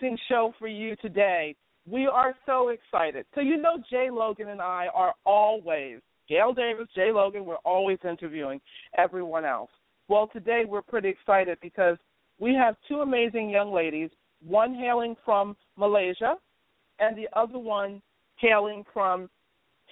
[0.00, 1.54] Amazing show for you today.
[1.88, 3.26] We are so excited.
[3.34, 7.98] So, you know, Jay Logan and I are always, Gail Davis, Jay Logan, we're always
[8.08, 8.60] interviewing
[8.98, 9.70] everyone else.
[10.08, 11.96] Well, today we're pretty excited because
[12.38, 14.10] we have two amazing young ladies,
[14.46, 16.34] one hailing from Malaysia
[16.98, 18.02] and the other one
[18.36, 19.30] hailing from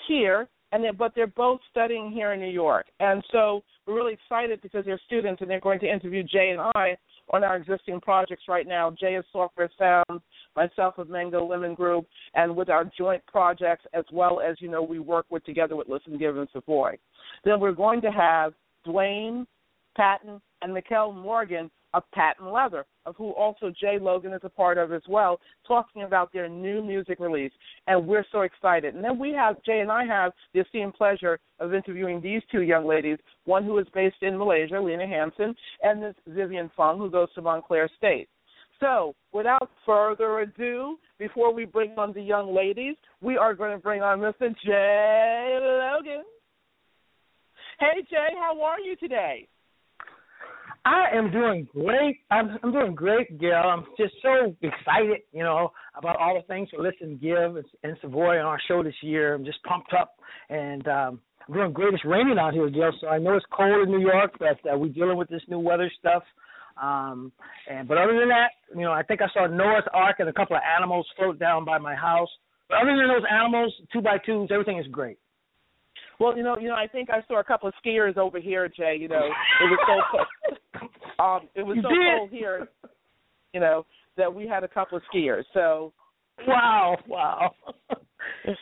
[0.09, 2.87] here, and they but they're both studying here in New York.
[3.01, 6.61] And so we're really excited because they're students and they're going to interview Jay and
[6.75, 6.97] I
[7.31, 8.91] on our existing projects right now.
[8.91, 10.21] Jay is Software Sound,
[10.57, 14.83] myself with Mango Lemon Group, and with our joint projects as well as, you know,
[14.83, 16.97] we work with together with Listen, Give, and Savoy.
[17.45, 18.53] Then we're going to have
[18.85, 19.47] Duane
[19.97, 24.77] Patton and Mikelle Morgan of Patton Leatha, of who also Jay Logan is a part
[24.77, 27.53] of as well, talking about their new music release.
[27.87, 28.95] And we're so excited.
[28.95, 32.63] And then we have, Jay and I have the esteemed pleasure of interviewing these two
[32.63, 37.11] young ladies, one who is based in Malaysia, Lena Hansen, and this Vivian Phung, who
[37.11, 38.29] goes to Montclair State.
[38.81, 43.79] So, without further ado, before we bring on the young ladies, we are going to
[43.79, 44.55] bring on Mr.
[44.65, 46.25] Jay Logan.
[47.79, 49.49] Hey, Jay, how are you today?
[50.85, 52.19] I am doing great.
[52.31, 53.55] I'm, I'm doing great, Gail.
[53.55, 57.97] I'm just so excited, you know, about all the things to listen, give, and, and
[58.03, 59.35] Savoy on our show this year.
[59.35, 60.17] I'm just pumped up,
[60.51, 61.95] and um, I'm doing great.
[61.95, 62.93] It's raining out here, Gail.
[63.01, 65.59] So I know it's cold in New York, but uh, we're dealing with this new
[65.59, 66.23] weather stuff.
[66.81, 67.33] Um,
[67.71, 70.33] and but other than that, you know, I think I saw Noah's Ark and a
[70.33, 72.29] couple of animals float down by my house.
[72.69, 75.19] But other than those animals, two by twos, everything is great.
[76.21, 78.69] Well, you know, you know, I think I saw a couple of skiers over here,
[78.69, 78.97] Jay.
[79.01, 79.27] You know,
[79.61, 80.91] it was so cold.
[81.19, 82.19] um, it was You so did?
[82.19, 82.69] cold here,
[83.53, 83.85] you know,
[84.17, 85.43] that we had a couple of skiers.
[85.53, 85.93] So,
[86.49, 87.51] Wow, wow.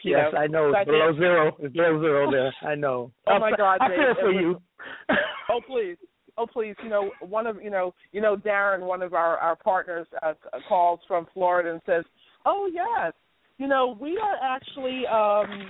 [0.04, 0.72] yes, know, I know.
[0.76, 1.56] It's below zero.
[1.58, 2.52] It's below zero there.
[2.70, 3.10] I know.
[3.26, 4.62] Oh my God, I feel for was- you.
[5.50, 5.96] oh please,
[6.36, 9.56] oh please, you know, one of you know, you know, Darren, one of our our
[9.56, 10.34] partners, uh,
[10.68, 12.04] calls from Florida and says,
[12.44, 13.12] "Oh yes,
[13.58, 15.68] you know, we are actually." um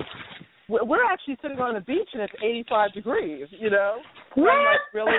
[0.83, 3.99] we're actually sitting on the beach and it's 85 degrees, you know.
[4.37, 5.13] I'm like, really?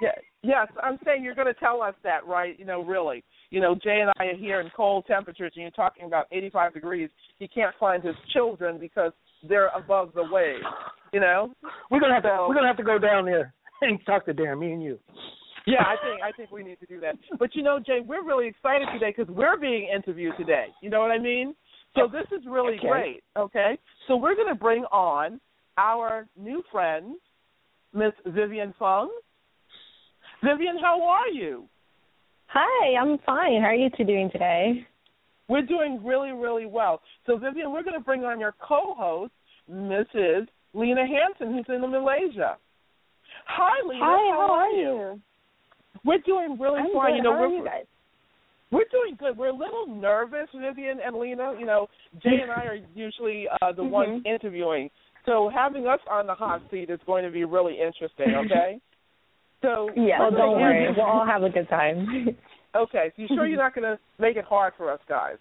[0.00, 0.10] Yeah,
[0.42, 2.58] yes, I'm saying you're going to tell us that, right?
[2.58, 3.24] You know, really.
[3.50, 6.74] You know, Jay and I are here in cold temperatures, and you're talking about 85
[6.74, 7.10] degrees.
[7.38, 9.12] He can't find his children because
[9.48, 10.64] they're above the waves.
[11.12, 11.52] You know.
[11.90, 12.28] We're gonna have to.
[12.28, 14.60] So- We're gonna have to go down there and talk to Darren.
[14.60, 14.98] Me and you.
[15.66, 17.16] Yeah, I think I think we need to do that.
[17.38, 20.66] But you know, Jay, we're really excited today because we're being interviewed today.
[20.82, 21.54] You know what I mean?
[21.98, 22.88] So this is really Okay.
[22.88, 23.24] great.
[23.36, 25.40] Okay, so we're going to bring on
[25.76, 27.16] our new friend,
[27.92, 29.08] Miss Vivian Phung.
[30.42, 31.68] Vivian, how are you?
[32.48, 33.60] Hi, I'm fine.
[33.60, 34.86] How are you two doing today?
[35.48, 37.00] We're doing really, really well.
[37.26, 39.32] So, Vivian, we're going to bring on your co-host,
[39.70, 40.46] Mrs.
[40.74, 42.56] Lena Hansen, who's in Malaysia.
[43.46, 44.04] Hi, Lena.
[44.04, 44.82] Hi, how, how are you?
[44.82, 45.20] you?
[46.04, 47.12] We're doing really I'm fine.
[47.12, 47.16] good.
[47.16, 47.84] You know, how we're are you guys?
[48.70, 49.36] We're doing good.
[49.36, 51.54] We're a little nervous, Vivian and Lena.
[51.58, 51.88] You know,
[52.22, 54.34] Jay and I are usually uh, the ones Mhm.
[54.34, 54.90] interviewing,
[55.26, 58.34] so having us on the hot seat is going to be really interesting.
[58.46, 58.78] Okay.
[59.60, 60.84] So Yeah, we're well, gonna don't worry.
[60.84, 62.06] hand- We'll all have a good time.
[62.76, 65.36] Okay, so you sure you're not going to make it hard for us guys?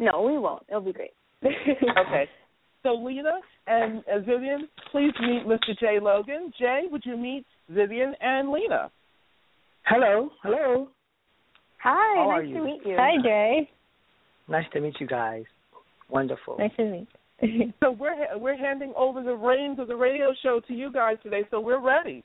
[0.00, 0.64] no, we won't.
[0.68, 1.12] It'll be great.
[1.44, 2.24] Okay.
[2.82, 3.34] So Lena
[3.68, 5.78] and uh, Vivian, please meet Mr.
[5.78, 6.52] Jay Logan.
[6.58, 8.90] Jay, would you meet Vivian and Lena?
[9.84, 10.88] Hello, hello.
[11.82, 12.64] Hi, How nice are to you?
[12.64, 12.96] meet you.
[12.98, 13.70] Hi, Jay.
[14.48, 15.44] Nice to meet you guys.
[16.08, 16.56] Wonderful.
[16.58, 17.08] Nice to meet.
[17.40, 17.72] You.
[17.82, 21.42] so we're we're handing over the reins of the radio show to you guys today.
[21.50, 22.22] So we're ready.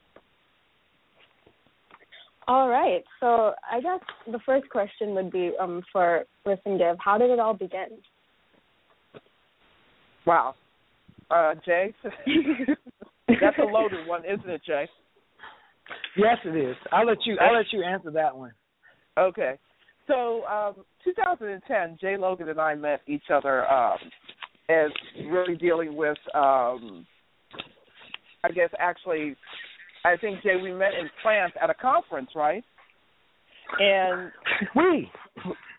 [2.48, 3.04] all right.
[3.20, 4.00] So I guess
[4.32, 6.98] the first question would be um for Listen Give.
[7.00, 7.98] How did it all begin?
[10.26, 10.54] Wow.
[11.32, 11.94] Uh, Jay,
[13.28, 14.88] that's a loaded one, isn't it, Jay?
[16.16, 16.76] Yes, it is.
[16.92, 17.38] I'll let you.
[17.42, 18.52] I'll let you answer that one.
[19.18, 19.58] Okay.
[20.08, 23.98] So, um, 2010, Jay Logan and I met each other um,
[24.70, 24.90] as
[25.26, 27.06] really dealing with, um,
[28.44, 29.36] I guess, actually,
[30.06, 32.64] I think, Jay, we met in France at a conference, right?
[33.80, 34.32] And
[34.76, 35.12] We.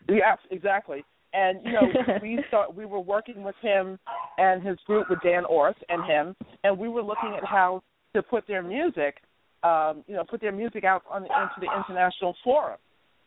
[0.09, 1.03] yeah, exactly.
[1.33, 1.81] And you know,
[2.21, 3.99] we start we were working with him
[4.37, 7.81] and his group with Dan Orth and him, and we were looking at how
[8.15, 9.17] to put their music,
[9.63, 12.79] um, you know, put their music out on into the international forum.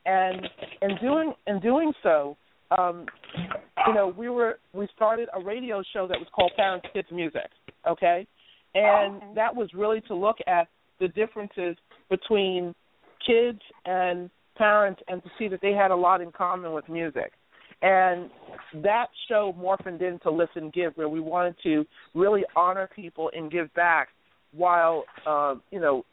[0.04, 0.49] And
[0.81, 2.37] in doing in doing so,
[2.76, 3.06] um,
[3.87, 7.49] you know, we were we started a radio show that was called Parents Kids Music,
[7.88, 8.26] okay?
[8.75, 10.69] And that was really to look at
[10.99, 11.76] the differences
[12.08, 12.75] between
[13.26, 17.32] kids and parents and to see that they had a lot in common with music.
[17.82, 18.31] And
[18.82, 21.84] that show morphed into Listen Give, where we wanted to
[22.14, 24.08] really honor people and give back
[24.52, 26.04] while, uh, you know,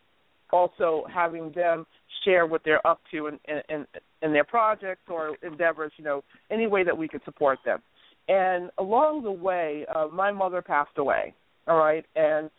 [0.51, 1.85] also having them
[2.23, 3.39] share what they're up to in,
[3.69, 3.85] in,
[4.21, 7.79] in their projects or endeavors, you know, any way that we could support them.
[8.27, 11.33] And along the way, uh, my mother passed away,
[11.67, 12.49] all right, and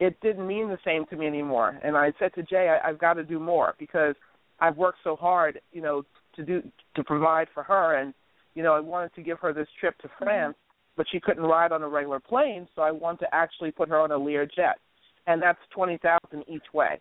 [0.00, 1.78] it didn't mean the same to me anymore.
[1.82, 4.14] And I said to Jay, I, I've got to do more because
[4.60, 6.04] I've worked so hard, you know,
[6.36, 6.62] to do
[6.94, 8.14] to provide for her, and
[8.54, 10.56] you know, I wanted to give her this trip to France,
[10.96, 13.98] but she couldn't ride on a regular plane, so I wanted to actually put her
[13.98, 14.78] on a Lear jet,
[15.26, 17.00] and that's twenty thousand each way.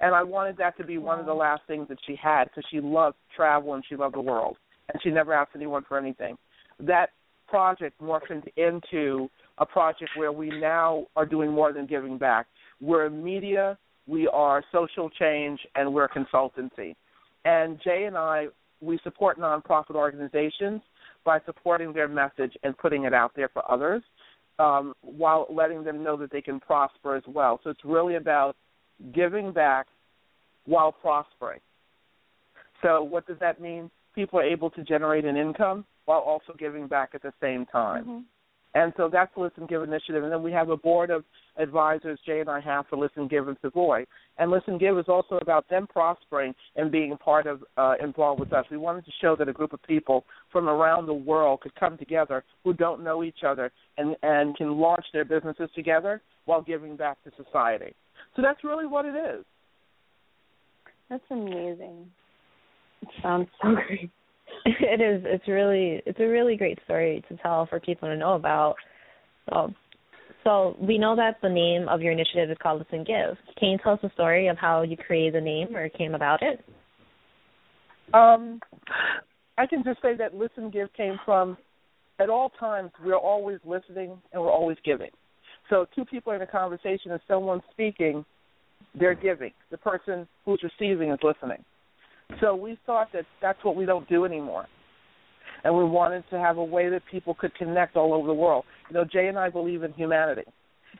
[0.00, 2.64] And I wanted that to be one of the last things that she had because
[2.70, 4.56] she loved travel and she loved the world,
[4.92, 6.36] and she never asked anyone for anything.
[6.80, 7.10] That
[7.48, 12.46] project morphed into a project where we now are doing more than giving back.
[12.80, 16.94] We're media, we are social change, and we're consultancy.
[17.44, 18.46] And Jay and I,
[18.82, 20.82] we support nonprofit organizations
[21.24, 24.02] by supporting their message and putting it out there for others,
[24.58, 27.60] um, while letting them know that they can prosper as well.
[27.64, 28.56] So it's really about
[29.14, 29.86] giving back
[30.64, 31.60] while prospering.
[32.82, 33.90] So what does that mean?
[34.14, 38.24] People are able to generate an income while also giving back at the same time.
[38.76, 40.22] And so that's the Listen Give initiative.
[40.22, 41.24] And then we have a board of
[41.56, 44.04] advisors Jay and I have for Listen Give and Savoy.
[44.36, 48.52] And Listen Give is also about them prospering and being part of uh, involved with
[48.52, 48.66] us.
[48.70, 51.96] We wanted to show that a group of people from around the world could come
[51.96, 56.96] together who don't know each other and and can launch their businesses together while giving
[56.96, 57.94] back to society.
[58.36, 59.44] So that's really what it is.
[61.08, 62.06] That's amazing.
[63.02, 64.10] It sounds so great.
[64.66, 65.22] it is.
[65.26, 66.02] It's really.
[66.04, 68.76] It's a really great story to tell for people to know about.
[69.48, 69.72] So,
[70.44, 73.36] so we know that the name of your initiative is called Listen Give.
[73.58, 76.40] Can you tell us the story of how you created the name or came about
[76.42, 76.64] it?
[78.14, 78.60] Um,
[79.58, 81.56] I can just say that listen give came from
[82.18, 85.10] at all times we're always listening and we're always giving.
[85.70, 88.24] So two people in a conversation and someone's speaking,
[88.98, 89.52] they're giving.
[89.70, 91.64] The person who's receiving is listening.
[92.40, 94.66] So we thought that that's what we don't do anymore.
[95.64, 98.64] And we wanted to have a way that people could connect all over the world.
[98.88, 100.42] You know, Jay and I believe in humanity.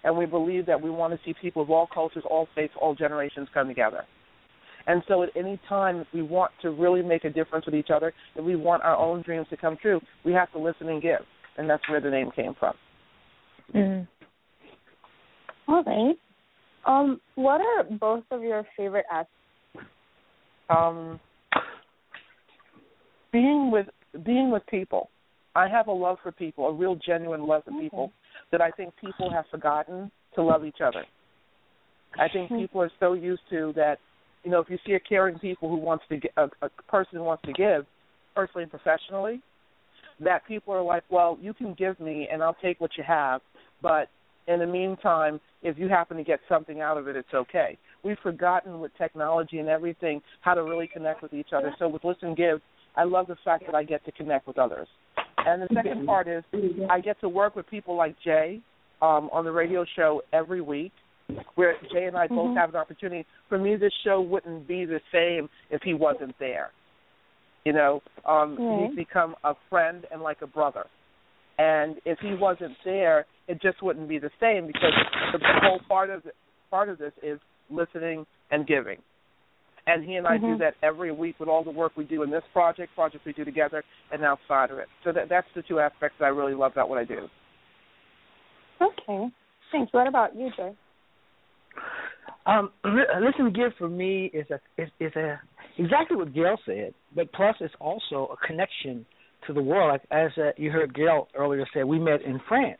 [0.05, 2.95] And we believe that we want to see people of all cultures, all faiths, all
[2.95, 4.05] generations come together.
[4.87, 8.13] And so at any time we want to really make a difference with each other,
[8.37, 11.21] if we want our own dreams to come true, we have to listen and give.
[11.59, 12.75] And that's where the name came from.
[13.75, 14.07] Mm.
[15.69, 16.17] All right.
[16.87, 19.33] Um, what are both of your favorite aspects?
[20.71, 21.21] Um,
[23.33, 23.87] being with
[24.25, 25.11] being with people.
[25.55, 28.13] I have a love for people, a real genuine love for people
[28.53, 31.05] that I think people have forgotten to love each other.
[32.19, 33.97] I think people are so used to that,
[34.45, 37.19] you know, if you see a caring people who wants to gi- a, a person
[37.19, 37.87] who wants to give,
[38.35, 39.41] personally and professionally,
[40.21, 43.41] that people are like, well, you can give me and I'll take what you have,
[43.83, 44.09] but
[44.47, 47.77] in the meantime, if you happen to get something out of it, it's okay.
[48.05, 51.75] We've forgotten with technology and everything how to really connect with each other.
[51.79, 52.61] So with Listen Give,
[52.97, 54.89] I love the fact that I get to connect with others.
[55.39, 56.45] And the second part is
[56.91, 58.61] I get to work with people like Jay
[59.03, 60.93] um, on the radio show every week,
[61.57, 62.57] where Jay and I both Mhm.
[62.57, 63.27] have an opportunity.
[63.49, 66.71] For me, this show wouldn't be the same if he wasn't there.
[67.65, 68.87] You know, um, Right.
[68.87, 70.87] he's become a friend and like a brother.
[71.59, 74.93] And if he wasn't there, it just wouldn't be the same because
[75.33, 76.35] the whole part of it,
[76.71, 77.39] part of this is
[77.71, 78.99] listening and giving.
[79.87, 80.59] And he and I do Mhm.
[80.59, 83.45] that every week with all the work we do in this project, projects we do
[83.45, 84.89] together, and outside of it.
[85.05, 87.31] So that that's the two aspects that I really love about what I do.
[88.81, 89.31] Okay.
[89.71, 89.93] Thanks.
[89.93, 90.75] What about you, Jay?
[92.47, 95.41] Um, li- listen, give for me is a is, is a
[95.79, 99.07] exactly what Gail said, but plus it's also a connection
[99.47, 99.91] to the world.
[99.93, 102.79] Like as uh, you heard Gail earlier say, we met in France.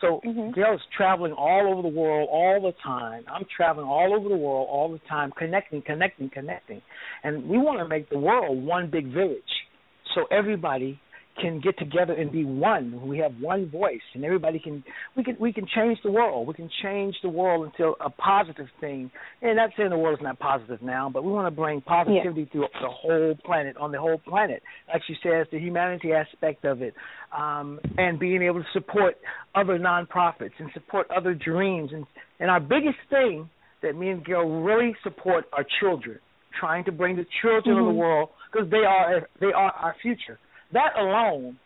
[0.00, 0.54] So Mhm.
[0.54, 3.24] Gail is traveling all over the world all the time.
[3.28, 6.80] I'm traveling all over the world all the time, connecting, connecting, connecting,
[7.22, 9.68] and we want to make the world one big village,
[10.14, 10.98] so everybody
[11.40, 13.06] can get together and be one.
[13.06, 14.82] We have one voice, and everybody can
[15.16, 16.46] we can we can change the world.
[16.46, 19.10] We can change the world into a positive thing.
[19.40, 22.46] And not saying the world is not positive now, but we want to bring positivity
[22.52, 24.62] to the whole planet, on the whole planet.
[24.88, 26.94] Like she says, the humanity aspect of it,
[27.36, 29.16] um, and being able to support
[29.54, 31.90] other nonprofits and support other dreams.
[31.92, 32.06] And
[32.38, 33.48] and our biggest thing
[33.82, 36.18] that me and Gail really support are children,
[36.58, 37.96] trying to bring the children of the Mhm.
[37.96, 40.38] world because they are they are our future.
[40.72, 41.58] That alone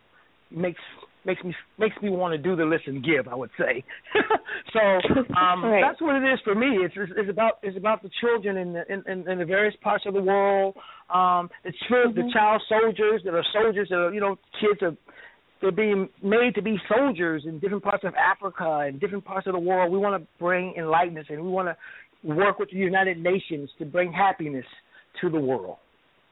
[0.50, 0.80] makes
[1.26, 3.28] makes me makes me want to do the listen give.
[3.28, 3.84] I would say.
[4.72, 4.78] so
[5.34, 5.82] um, Right.
[5.82, 6.78] that's what it is for me.
[6.84, 10.04] It's it's it's about it's about the children in the in, in, the various parts
[10.06, 10.74] of the world.
[11.12, 14.96] Um, the chil- the child soldiers that are soldiers that are you know kids are
[15.60, 19.54] they're being made to be soldiers in different parts of Africa and different parts of
[19.54, 19.90] the world.
[19.90, 21.76] We want to bring enlightenment and we want to
[22.34, 24.66] work with the United Nations to bring happiness
[25.20, 25.76] to the world.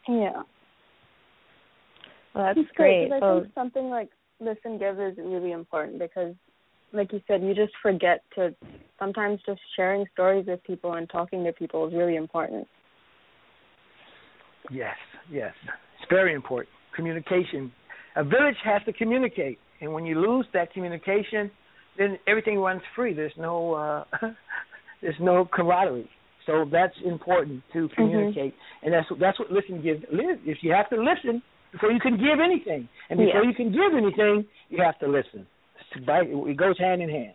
[0.09, 0.43] Yeah.
[2.35, 3.05] Well, that's That's great.
[3.05, 4.11] Because I So, think something like
[4.41, 6.35] listen give is really important because,
[6.93, 8.55] like you said, you just forget to.
[8.99, 12.69] Sometimes just sharing stories with people and talking to people is really important.
[14.71, 14.95] Yes,
[15.31, 15.53] yes.
[15.67, 16.69] It's very important.
[16.95, 17.73] Communication.
[18.15, 21.51] A village has to communicate, and when you lose that communication,
[21.99, 23.12] then everything runs free.
[23.12, 24.05] There's no uh
[25.03, 26.09] there's no camaraderie.
[26.47, 30.03] So that's important to communicate, and that's that's what listen gives.
[30.12, 30.39] Live.
[30.45, 33.49] If you have to listen before you can give anything, and before Yeah.
[33.49, 35.47] you can give anything, you have to listen.
[35.95, 37.35] It goes hand in hand.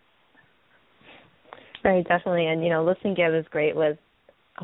[1.84, 2.48] Right, definitely.
[2.48, 3.98] And you know, Listen Give is great with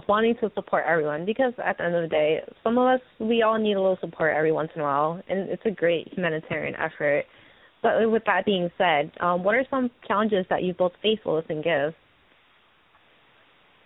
[0.08, 3.44] wanting to support everyone because at the end of the day, some of us we
[3.44, 6.76] all need a little support every once in a while, and it's a great humanitarian
[6.76, 7.26] effort.
[7.82, 11.46] But with that being said, um, what are some challenges that you both face with
[11.46, 11.94] Listen Give?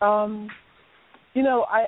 [0.02, 0.50] Um,
[1.34, 1.88] you know, I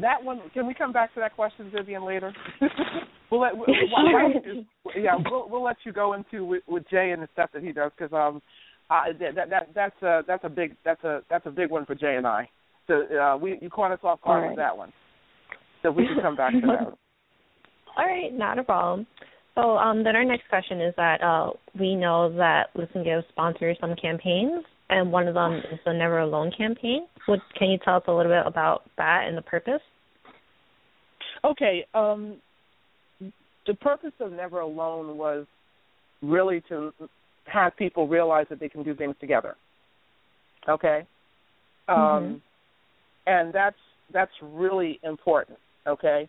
[0.00, 0.40] that one.
[0.54, 2.32] Can we come back to that question, Vivian, later?
[3.30, 3.56] we'll let.
[3.56, 4.64] Why, why you-
[4.96, 7.72] yeah, we'll we'll let you go into with, with Jay and the stuff that he
[7.72, 8.40] does because um,
[8.90, 11.94] I, that that that's a that's a big that's a that's a big one for
[11.94, 12.48] Jay and I.
[12.86, 14.48] So uh, we you caught us off guard right.
[14.50, 14.92] with that one.
[15.82, 16.80] So we can come back to that.
[17.96, 19.06] All right, not a problem.
[19.54, 23.76] So um, then our next question is that uh, we know that Listen Give sponsors
[23.80, 27.06] some campaigns, and one of them is the Never Alone campaign.
[27.28, 29.80] Would, can you tell us a little bit about that and the purpose?
[31.44, 31.86] Okay.
[31.94, 32.36] Um,
[33.66, 35.46] the purpose of Never Alone was
[36.20, 36.92] really to
[37.46, 39.56] have people realize that they can do things together.
[40.68, 41.06] Okay.
[41.88, 42.40] Um,
[43.26, 43.76] and that's
[44.12, 45.58] that's really important.
[45.86, 46.28] Okay.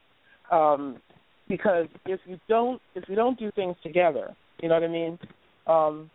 [0.51, 1.00] Um,
[1.48, 5.19] because if you don't if you don't do things together, you know what I mean.
[5.67, 6.10] Um,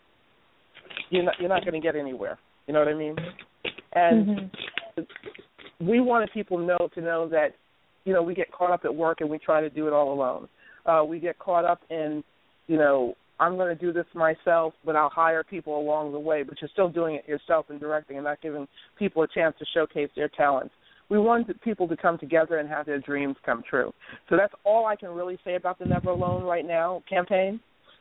[1.10, 2.38] you're not you're not going to get anywhere.
[2.66, 3.16] You know what I mean.
[3.94, 4.50] And
[5.80, 7.48] we wanted people know to know that
[8.04, 10.12] you know we get caught up at work and we try to do it all
[10.12, 10.48] alone.
[10.86, 12.22] Uh, we get caught up in
[12.66, 16.42] you know I'm going to do this myself, but I'll hire people along the way.
[16.42, 18.66] But you're still doing it yourself and directing, and not giving
[18.98, 20.74] people a chance to showcase their talents.
[21.08, 23.94] We wanted people to come together and have their dreams come true.
[24.28, 27.60] So that's all I can really say about the Never Alone right now campaign.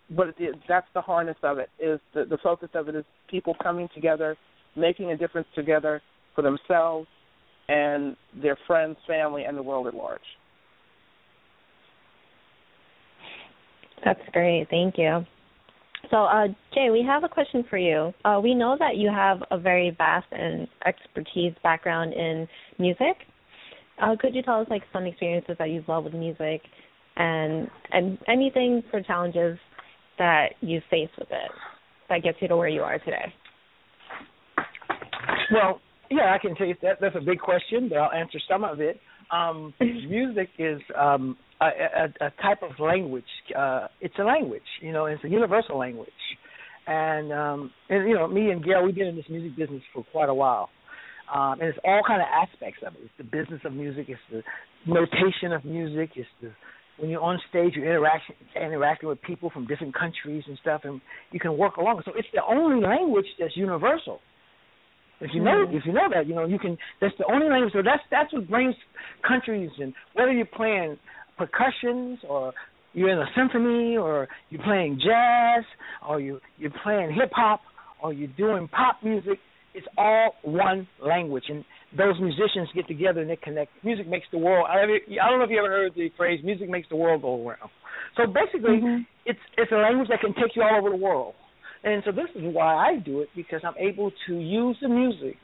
[0.10, 0.36] But
[0.70, 1.70] that's the harness of it.
[1.80, 4.38] Is the, the focus of it is people coming together,
[4.76, 6.02] making a difference together
[6.34, 7.08] for themselves
[7.68, 10.22] and their friends, family, and the world at large.
[14.06, 14.68] That's great.
[14.70, 15.26] Thank you.
[16.10, 18.14] So, uh, Jay, we have a question for you.
[18.24, 22.48] Uh, we know that you have a very vast and expertise background in
[22.80, 23.18] music.
[24.02, 26.62] Uh, could you tell us like some experiences that you've loved with music,
[27.18, 29.58] and and anything for challenges
[30.18, 31.52] that you face with it?
[32.10, 33.34] that gets you to where you are today?
[35.52, 38.64] Well, yeah, I can tell you that that's a big question, but I'll answer some
[38.64, 39.00] of it.
[39.32, 43.26] Um, music is um, a, a, a type of language.
[43.58, 46.10] Uh, it's a language, you know, it's a universal language.
[46.90, 50.06] And um, and you know, me and Gail, we've been in this music business for
[50.12, 50.70] quite a while.
[51.34, 53.02] Um, and it's all kind of aspects of it.
[53.04, 54.06] It's the business of music.
[54.08, 54.42] It's the
[54.90, 56.12] notation of music.
[56.16, 56.52] It's the
[56.98, 61.00] when you're on stage, you're interacting interacting with people from different countries and stuff, and
[61.32, 62.02] you can work along.
[62.06, 64.20] So it's the only language that's universal.
[65.20, 65.76] If you know, hmm.
[65.76, 66.78] if you know that, you know you can.
[67.02, 67.74] That's the only language.
[67.74, 68.76] So that's that's what brings
[69.28, 70.98] countries and whether you're playing
[71.38, 72.54] percussions or
[72.94, 75.64] you're in a symphony or you're playing jazz
[76.08, 77.62] or you you're playing hip hop
[78.02, 79.40] or you're doing pop music.
[79.74, 81.64] It's all one language, and
[81.98, 83.72] those musicians get together and they connect.
[83.84, 84.68] Music makes the world.
[84.70, 87.70] I don't know if you ever heard the phrase "music makes the world go around."
[88.16, 89.02] So basically, mm-hmm.
[89.26, 91.34] it's it's a language that can take you all over the world.
[91.84, 95.38] And so this is why I do it because I'm able to use the music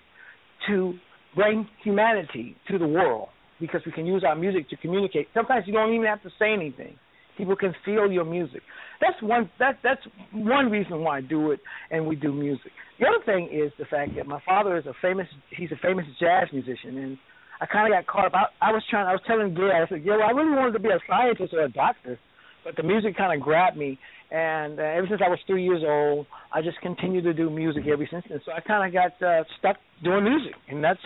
[0.67, 0.93] to
[1.35, 3.29] bring humanity to the world
[3.59, 5.27] because we can use our music to communicate.
[5.33, 6.95] Sometimes you don't even have to say anything.
[7.37, 8.61] People can feel your music.
[9.01, 10.01] That's one that that's
[10.33, 11.59] one reason why I do it
[11.91, 12.71] and we do music.
[12.99, 16.05] The other thing is the fact that my father is a famous he's a famous
[16.19, 17.17] jazz musician and
[17.63, 18.33] I kind of got caught up.
[18.33, 19.07] I, I was trying.
[19.07, 19.71] I was telling Gail.
[19.71, 22.19] I said, "Gail, I really wanted to be a scientist or a doctor,
[22.65, 23.97] but the music kind of grabbed me.
[24.31, 27.83] And uh, ever since I was three years old, I just continued to do music
[27.87, 28.25] ever since.
[28.29, 30.99] And so I kind of got uh, stuck doing music, and that's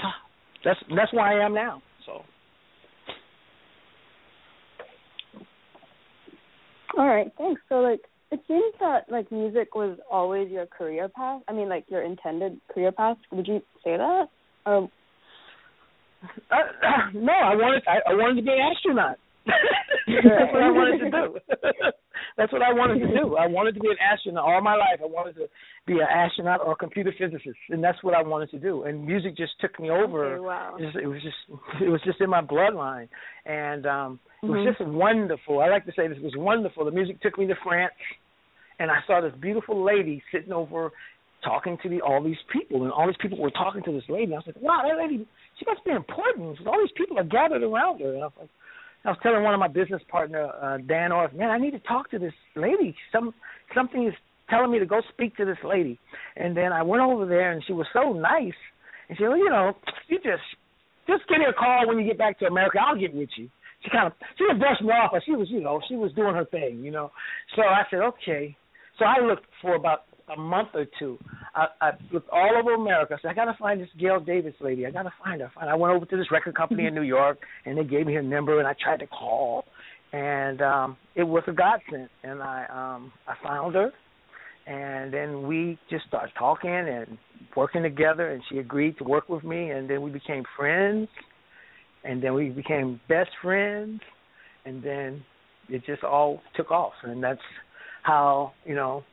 [0.65, 1.81] that's that's where I am now.
[2.05, 2.23] So.
[6.97, 7.61] All right, thanks.
[7.69, 8.01] So like
[8.31, 11.41] it seems that like music was always your career path.
[11.47, 13.17] I mean, like your intended career path.
[13.31, 14.25] Would you say that?
[14.65, 14.89] Um,
[16.51, 16.57] uh,
[17.13, 19.17] no, I wanted I, I wanted to be an astronaut.
[20.07, 21.39] That's what I wanted to do.
[22.37, 23.35] That's what I wanted to do.
[23.35, 24.99] I wanted to be an astronaut all my life.
[25.01, 25.47] I wanted to
[25.85, 28.83] be an astronaut or a computer physicist, and that's what I wanted to do.
[28.83, 30.35] And music just took me over.
[30.35, 30.77] Okay, wow.
[30.79, 31.37] It was just
[31.81, 33.09] it was just in my bloodline,
[33.45, 34.69] and um it was Mhm.
[34.69, 35.61] just wonderful.
[35.61, 36.85] I like to say this was wonderful.
[36.85, 37.93] The music took me to France,
[38.79, 40.91] and I saw this beautiful lady sitting over
[41.43, 44.25] talking to the all these people, and all these people were talking to this lady.
[44.25, 45.25] And I was like, wow, that lady,
[45.57, 46.59] she must be important.
[46.67, 48.49] All these people are gathered around her, and I was like.
[49.07, 51.79] I was telling one of my business partner, uh, Dan Orth, man, I need to
[51.79, 52.93] talk to this lady.
[53.13, 53.33] Some
[53.73, 54.13] something is
[54.49, 55.97] telling me to go speak to this lady.
[56.35, 58.59] And then I went over there, and she was so nice.
[59.07, 59.71] And she said, well, you know,
[60.09, 60.43] you just
[61.07, 62.79] just give me a call when you get back to America.
[62.85, 63.49] I'll get with you.
[63.81, 66.35] She kind of she brushed me off, but she was, you know, she was doing
[66.35, 67.09] her thing, you know.
[67.55, 68.57] So I said, okay.
[68.99, 70.01] So I looked for about
[70.35, 71.17] a month or two.
[71.55, 73.15] I, I looked all over America.
[73.15, 74.85] I said, I got to find this Gail Davis lady.
[74.85, 75.51] I got to find her.
[75.55, 75.73] Find her.
[75.73, 78.21] I went over to this record company in New York, and they gave me her
[78.21, 79.65] number, and I tried to call,
[80.13, 82.09] and um it was a godsend.
[82.23, 83.91] And I um I found her,
[84.65, 87.17] and then we just started talking and
[87.55, 91.07] working together, and she agreed to work with me, and then we became friends,
[92.03, 94.01] and then we became best friends,
[94.65, 95.23] and then
[95.69, 97.41] it just all took off, and that's
[98.03, 99.03] how you know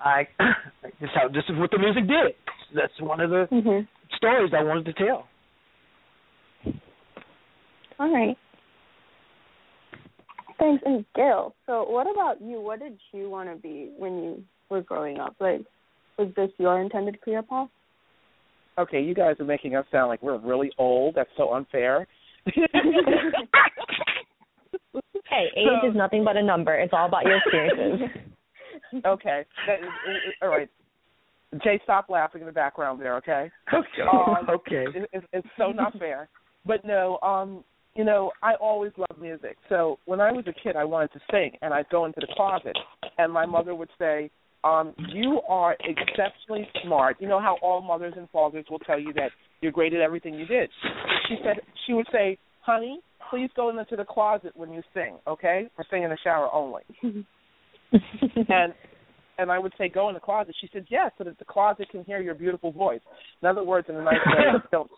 [0.00, 0.26] I
[1.00, 2.34] this how this is what the music did.
[2.74, 3.86] That's one of the Mhm.
[4.16, 5.28] stories I wanted to tell.
[7.98, 8.36] All right.
[10.58, 10.82] Thanks.
[10.86, 12.60] And Gail, so what about you?
[12.60, 15.36] What did you want to be when you were growing up?
[15.40, 15.60] Like,
[16.18, 17.68] was this your intended career path?
[18.78, 21.14] Okay, you guys are making us sound like we're really old.
[21.14, 22.06] That's so unfair.
[25.26, 26.74] Hey, age So- is nothing but a number.
[26.74, 28.08] It's all about your experiences.
[29.06, 29.44] okay.
[29.66, 30.68] That is, all right.
[31.62, 33.50] Jay, stop laughing in the background there, okay?
[33.72, 34.02] Okay.
[34.10, 34.86] Um, okay.
[34.94, 36.28] It, it's, it's so not fair.
[36.66, 37.62] But no, um,
[37.94, 39.56] you know, I always loved music.
[39.68, 42.26] So when I was a kid, I wanted to sing, and I'd go into the
[42.34, 42.76] closet,
[43.18, 44.30] and my mother would say,
[44.64, 49.12] um, "You are exceptionally smart." You know how all mothers and fathers will tell you
[49.12, 49.30] that
[49.60, 50.70] you're great at everything you did.
[51.28, 55.68] She said she would say, "Honey, please go into the closet when you sing, okay?
[55.78, 56.82] Or sing in the shower only."
[58.48, 58.74] and
[59.38, 61.88] and I would say, "Go in the closet." She said, "Yes, so that the closet
[61.90, 63.00] can hear your beautiful voice."
[63.42, 64.90] In other words, in a nice way, don't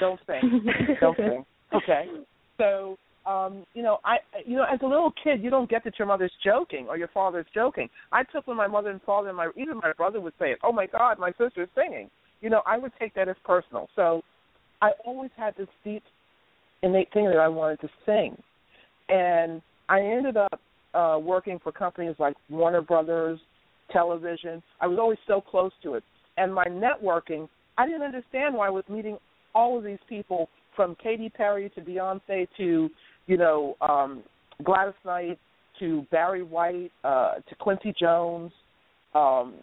[0.00, 0.66] don't sing,
[1.00, 1.44] don't sing.
[1.74, 2.06] Okay,
[2.56, 2.96] so
[3.26, 6.08] um, you know, I you know, as a little kid, you don't get that your
[6.08, 7.88] mother's joking or your father's joking.
[8.12, 10.58] I took when my mother and father and my even my brother would say it.
[10.62, 12.10] Oh my God, my sister's singing.
[12.40, 13.88] You know, I would take that as personal.
[13.96, 14.22] So
[14.80, 16.04] I always had this deep
[16.82, 18.40] innate thing that I wanted to sing,
[19.08, 20.60] and I ended up
[20.94, 23.38] uh, working for companies like Warner Brothers,
[23.92, 24.62] television.
[24.80, 26.04] I was always so close to it,
[26.36, 27.48] and my networking.
[27.76, 29.18] I didn't understand why I was meeting
[29.54, 32.90] all of these people from Katy Perry to Beyonce to
[33.26, 34.22] you know um,
[34.64, 35.38] Gladys Knight
[35.78, 38.52] to Barry White uh, to Quincy Jones.
[39.14, 39.54] Um,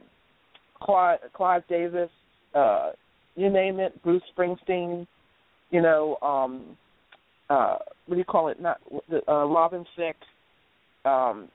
[0.81, 2.09] Clive, Clive Davis,
[2.53, 2.91] uh,
[3.35, 5.07] you name it, Bruce Springsteen,
[5.71, 6.77] you know, um,
[7.49, 8.61] uh, what do you call it?
[8.61, 10.15] Not the uh, Robin Thicke,
[11.05, 11.49] um,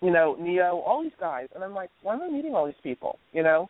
[0.00, 2.74] you know, Ne-Yo, all these guys, and I'm like, why am I meeting all these
[2.82, 3.18] people?
[3.32, 3.68] You know,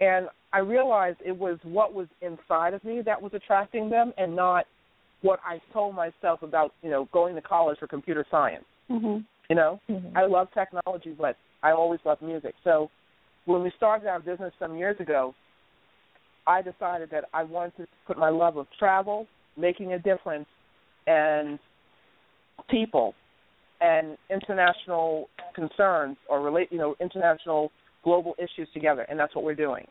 [0.00, 4.36] and I realized it was what was inside of me that was attracting them, and
[4.36, 4.66] not
[5.22, 8.64] what I told myself about, you know, going to college for computer science.
[8.90, 9.18] Mm-hmm.
[9.48, 10.16] You know, mm-hmm.
[10.16, 12.54] I love technology, but I always loved music.
[12.64, 12.90] So
[13.44, 15.34] when we started our business some years ago,
[16.46, 20.46] I decided that I wanted to put my love of travel, making a difference,
[21.06, 21.58] and
[22.68, 23.14] people
[23.82, 27.70] and international concerns or relate, you know, international
[28.04, 29.86] global issues together, and that's what we're doing.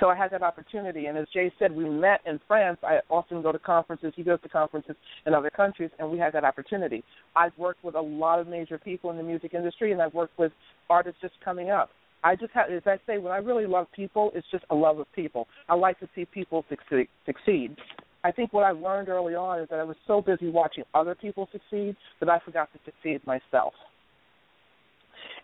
[0.00, 2.78] So I had that opportunity, and as Jay said, we met in France.
[2.82, 4.12] I often go to conferences.
[4.16, 4.96] He goes to conferences
[5.26, 7.04] in other countries, and we had that opportunity.
[7.36, 10.38] I've worked with a lot of major people in the music industry, and I've worked
[10.38, 10.50] with
[10.88, 11.90] artists just coming up.
[12.24, 14.98] I just have, as I say, when I really love people, it's just a love
[14.98, 15.46] of people.
[15.68, 17.76] I like to see people succeed.
[18.24, 21.14] I think what I learned early on is that I was so busy watching other
[21.14, 23.74] people succeed that I forgot to succeed myself.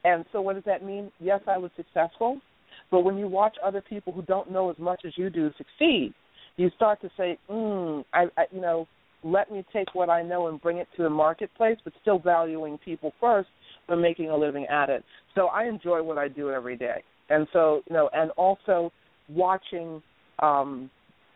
[0.04, 1.10] And so, what does that mean?
[1.20, 2.40] Yes, I was successful,
[2.90, 6.14] but when you watch other people who don't know as much as you do succeed,
[6.56, 8.86] you start to say, "Hmm, I, I, you know,
[9.24, 12.78] let me take what I know and bring it to the marketplace, but still valuing
[12.78, 13.48] people first,
[13.88, 17.46] but making a living at it." So I enjoy what I do every day, and
[17.52, 18.92] so you know, and also
[19.28, 20.00] watching
[20.40, 20.90] um,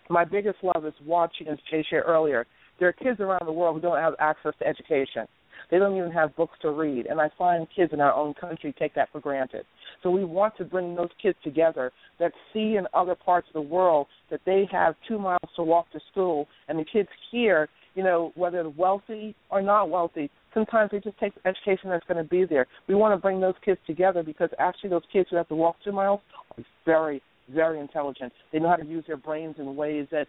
[0.08, 2.46] my biggest love is watching, as Jay shared earlier,
[2.78, 5.26] there are kids around the world who don't have access to education.
[5.70, 7.06] They don't even have books to read.
[7.06, 9.64] And I find kids in our own country take that for granted.
[10.02, 13.68] So we want to bring those kids together that see in other parts of the
[13.68, 16.48] world that they have two miles to walk to school.
[16.68, 21.18] And the kids here, you know, whether they're wealthy or not wealthy, sometimes they just
[21.18, 22.66] take the education that's going to be there.
[22.88, 25.76] We want to bring those kids together because actually those kids who have to walk
[25.84, 26.20] two miles
[26.56, 28.32] are very, very intelligent.
[28.52, 30.26] They know how to use their brains in ways that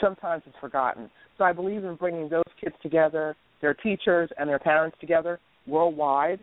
[0.00, 1.10] sometimes is forgotten.
[1.38, 6.40] So I believe in bringing those kids together, their teachers and their parents together worldwide,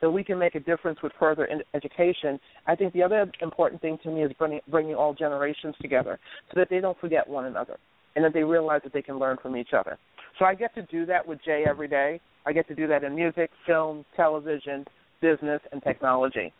[0.00, 2.38] so we can make a difference with further education.
[2.66, 6.18] I think the other important thing to me is bringing, bringing all generations together
[6.52, 7.78] so that they don't forget one another
[8.14, 9.98] and that they realize that they can learn from each other.
[10.38, 12.20] So I get to do that with Jay every day.
[12.46, 14.84] I get to do that in music, film, television,
[15.20, 16.52] business, and technology.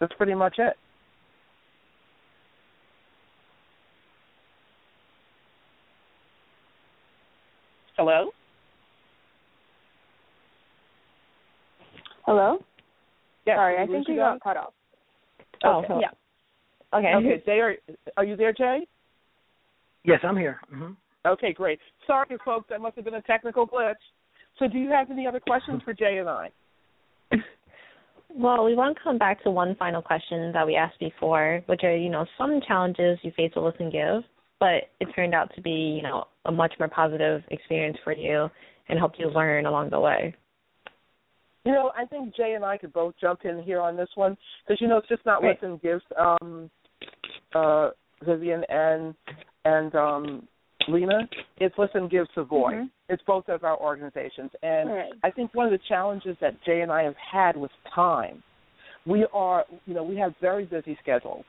[0.00, 0.74] That's pretty much it.
[7.96, 8.30] Hello?
[12.26, 12.58] Hello?
[13.46, 14.72] Yes, Sorry, I think you got cut off.
[15.62, 16.00] Oh, okay.
[16.00, 16.98] yeah.
[16.98, 17.14] Okay.
[17.14, 17.74] Okay, Jay, are,
[18.16, 18.86] are you there, Jay?
[20.04, 20.60] Yes, I'm here.
[20.72, 20.92] Mm-hmm.
[21.26, 21.78] Okay, great.
[22.06, 23.94] Sorry, folks, that must have been a technical glitch.
[24.58, 26.50] So, do you have any other questions for Jay and I?
[28.36, 31.82] Well, we want to come back to one final question that we asked before, which
[31.84, 34.22] are, you know, some challenges you face with Listen Give,
[34.58, 38.48] but it turned out to be, you know, a much more positive experience for you
[38.88, 40.34] and helped you learn along the way.
[41.64, 44.36] You know, I think Jay and I could both jump in here on this one
[44.66, 45.42] because you know it's just not.
[45.42, 46.02] Listen Gives.
[46.18, 46.70] Um,
[47.54, 47.90] uh,
[48.22, 49.14] Vivian and
[49.64, 50.48] and um,
[50.88, 52.72] Lena, it's Listen Give Savoy.
[52.72, 52.86] Mm-hmm.
[53.08, 55.12] It's both of our organizations, and right.
[55.22, 58.42] I think one of the challenges that Jay and I have had was time.
[59.06, 61.44] We are, you know, we have very busy schedules,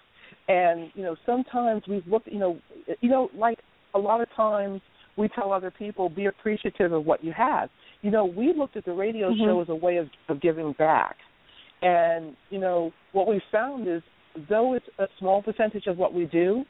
[0.48, 2.60] and you know sometimes we've looked, you know,
[3.02, 3.60] you know, like
[3.94, 4.82] a lot of times
[5.18, 7.70] we tell other people be appreciative of what you have.
[8.02, 9.46] You know, we looked at the radio mm-hmm.
[9.46, 11.16] show as a way of, of giving back,
[11.82, 14.02] and you know what we found is
[14.50, 16.66] though it's a small percentage of what we do,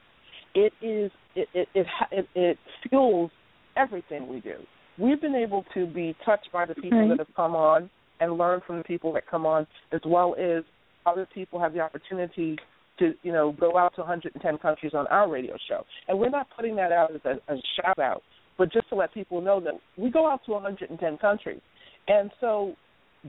[0.56, 2.58] it is it it it, it, it
[2.90, 3.32] fuels
[3.78, 4.56] everything we do.
[4.98, 7.10] We've been able to be touched by the people right.
[7.10, 7.90] that have come on
[8.22, 10.64] and learn from the people that come on, as well as
[11.06, 12.56] other people have the opportunity
[13.00, 15.84] to you know go out to 110 countries on our radio show.
[16.08, 18.24] And we're not putting that out as a, as a shout out,
[18.58, 21.60] but just to let people know that we go out to 110 countries.
[22.08, 22.76] And so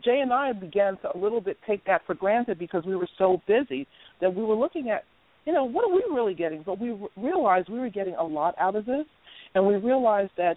[0.04, 3.08] Jay and I began to a little bit take that for granted because we were
[3.18, 3.86] so busy
[4.20, 5.04] that we were looking at,
[5.46, 6.62] you know, what are we really getting?
[6.64, 9.06] But we realized we were getting a lot out of this,
[9.54, 10.56] and we realized that,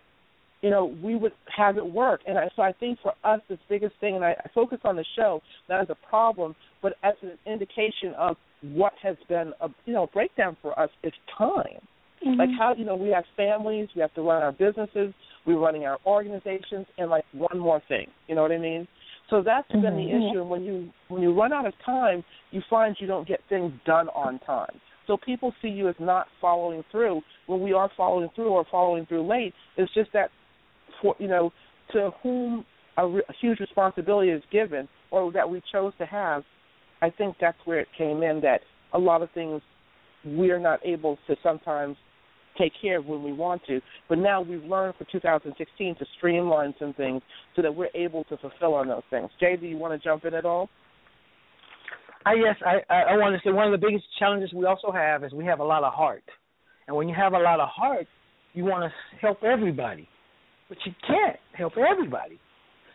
[0.61, 2.21] you know, we would have it work.
[2.27, 4.95] And I, so I think for us, the biggest thing, and I, I focus on
[4.95, 9.69] the show not as a problem, but as an indication of what has been a
[9.85, 11.79] you know breakdown for us is time.
[12.25, 12.39] Mm-hmm.
[12.39, 15.13] Like how you know we have families, we have to run our businesses,
[15.45, 18.07] we're running our organizations, and like one more thing.
[18.27, 18.87] You know what I mean?
[19.29, 19.81] So that's mm-hmm.
[19.81, 20.41] been the issue.
[20.41, 23.71] And when you when you run out of time, you find you don't get things
[23.85, 24.79] done on time.
[25.07, 29.05] So people see you as not following through when we are following through or following
[29.05, 29.53] through late.
[29.77, 30.29] It's just that
[31.01, 31.51] for you know
[31.93, 32.65] to whom
[32.97, 36.43] a, re- a huge responsibility is given or that we chose to have
[37.01, 38.61] I think that's where it came in that
[38.93, 39.61] a lot of things
[40.25, 41.95] we're not able to sometimes
[42.57, 43.81] take care of when we want to.
[44.07, 47.21] But now we've learned for 2016 to streamline some things
[47.55, 49.29] so that we're able to fulfill on those things.
[49.39, 50.69] Jay, do you want to jump in at all?
[52.25, 55.23] I yes, I I want to say one of the biggest challenges we also have
[55.23, 56.23] is we have a lot of heart,
[56.87, 58.07] and when you have a lot of heart,
[58.53, 60.07] you want to help everybody,
[60.67, 62.37] but you can't help everybody.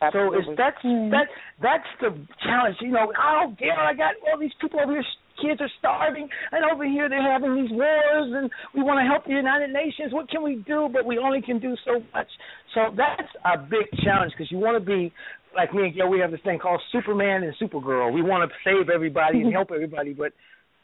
[0.07, 0.39] Absolutely.
[0.45, 1.11] So it's that's hmm.
[1.11, 1.29] that
[1.63, 2.11] that's the
[2.43, 2.77] challenge.
[2.81, 5.05] You know, oh, Gail, I got all these people over here.
[5.43, 9.27] Kids are starving, and over here they're having these wars, and we want to help
[9.27, 10.13] the United Nations.
[10.13, 10.89] What can we do?
[10.93, 12.29] But we only can do so much.
[12.73, 15.13] So that's a big challenge because you want to be
[15.57, 16.09] like me and Gail.
[16.09, 18.13] We have this thing called Superman and Supergirl.
[18.13, 20.33] We want to save everybody and help everybody, but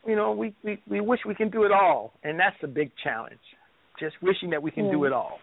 [0.06, 2.90] you know, we we we wish we can do it all, and that's the big
[3.04, 3.40] challenge.
[3.98, 5.06] Just wishing that we can do hmm.
[5.06, 5.38] it all.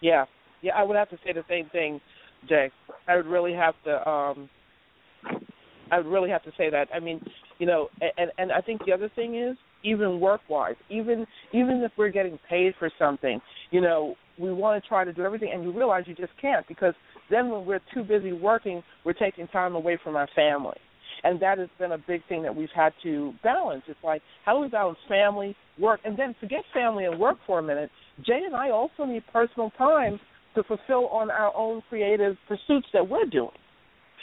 [0.00, 0.26] Yeah,
[0.62, 2.00] yeah, I would have to say the same thing,
[2.48, 2.70] Jay.
[3.08, 4.48] I would really have to um
[5.90, 6.88] I would really have to say that.
[6.94, 7.20] I mean,
[7.58, 11.82] you know, and and I think the other thing is even work wise, even even
[11.84, 15.50] if we're getting paid for something, you know, we want to try to do everything
[15.52, 16.94] and you realize you just can't because
[17.30, 20.76] then when we're too busy working, we're taking time away from our family.
[21.24, 23.84] And that has been a big thing that we've had to balance.
[23.86, 27.60] It's like, how do we balance family, work, and then forget family and work for
[27.60, 27.90] a minute?
[28.26, 30.18] Jay and I also need personal time
[30.54, 33.50] to fulfill on our own creative pursuits that we're doing.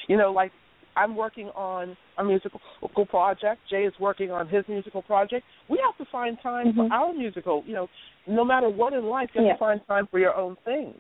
[0.07, 0.51] You know, like
[0.95, 2.59] I'm working on a musical
[3.09, 3.61] project.
[3.69, 5.45] Jay is working on his musical project.
[5.69, 6.87] We have to find time mm-hmm.
[6.87, 7.63] for our musical.
[7.65, 7.87] You know,
[8.27, 9.53] no matter what in life, you have yeah.
[9.53, 10.95] to find time for your own things.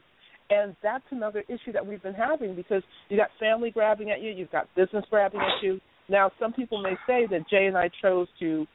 [0.49, 4.31] And that's another issue that we've been having because you got family grabbing at you,
[4.31, 5.79] you've got business grabbing at you.
[6.07, 8.65] Now, some people may say that Jay and I chose to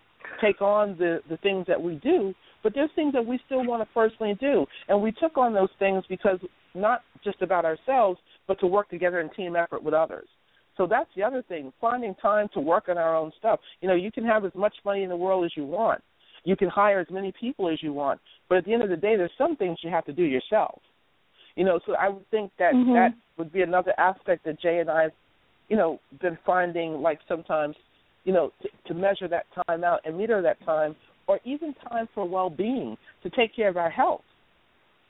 [0.41, 2.35] take on the the things that we do,
[2.65, 4.67] but there's things that we still want to personally do.
[4.89, 6.41] And we took on those things because
[6.75, 10.27] not just about ourselves, but to work together in team effort with others.
[10.77, 13.61] So that's the other thing, finding time to work on our own stuff.
[13.81, 16.03] You know, you can have as much money in the world as you want.
[16.43, 18.21] You can hire as many people as you want.
[18.49, 20.81] But at the end of the day, there's some things you have to do yourself.
[21.57, 22.95] You know, so I would think that mm-hmm.
[22.95, 25.13] that would be another aspect that Jay and I have,
[25.69, 27.77] you know, been finding like sometimes,
[28.25, 32.09] you know, to, to measure that time out and meter that time or even time
[32.15, 34.23] for well being to take care of our health.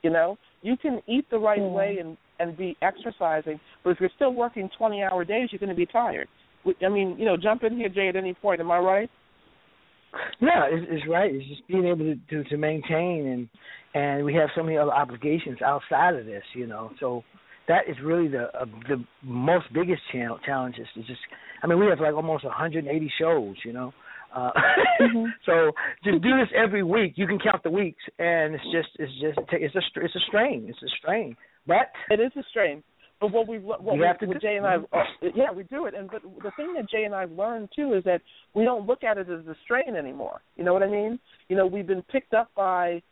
[0.02, 1.74] You know, you can eat the right mm-hmm.
[1.74, 5.68] way and and be exercising, but if you're still working 20 hour days, you're going
[5.68, 6.26] to be tired.
[6.84, 8.60] I mean, you know, jump in here, Jay, at any point.
[8.60, 9.10] Am I right?
[10.40, 11.32] Yeah, it's, it's right.
[11.32, 13.48] It's just being able to, to to maintain and
[13.94, 16.90] and we have so many other obligations outside of this, you know.
[17.00, 17.22] So
[17.68, 21.20] that is really the uh, the most biggest channel challenge is just.
[21.62, 23.92] I mean, we have like almost 180 shows, you know.
[24.34, 24.50] Uh,
[25.00, 25.26] mm-hmm.
[25.46, 27.14] so just do this every week.
[27.16, 30.66] You can count the weeks, and it's just it's just it's a it's a strain.
[30.68, 32.82] It's a strain, but it is a strain.
[33.20, 35.62] But what we what we, we have to what Jay and I uh, yeah we
[35.64, 38.20] do it and but the thing that Jay and I've learned too is that
[38.54, 40.40] we don't look at it as a strain anymore.
[40.56, 41.18] You know what I mean?
[41.48, 43.02] You know we've been picked up by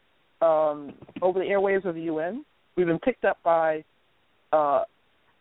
[0.43, 2.45] um, over the airwaves of the UN.
[2.77, 3.85] We've been picked up by
[4.53, 4.83] uh,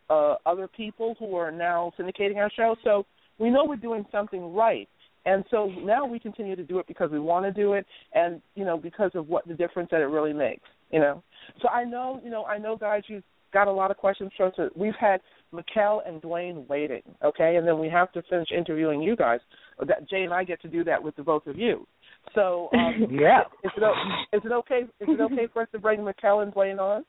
[0.08, 2.76] uh, other people who are now syndicating our show.
[2.84, 3.04] So
[3.38, 4.88] we know we're doing something right.
[5.24, 8.40] And so now we continue to do it because we want to do it, and
[8.54, 10.68] you know because of what the difference that it really makes.
[10.90, 11.22] You know,
[11.60, 14.30] so I know you know I know guys you've got a lot of questions.
[14.36, 15.20] So we've had
[15.52, 19.40] Mikelle and Duane waiting, okay, and then we have to finish interviewing you guys.
[19.86, 21.86] That Jay and I get to do that with the both of you.
[22.34, 24.80] So um, yeah, is it is it okay?
[25.00, 27.04] Is it okay for us to bring Mikelle and Duane on?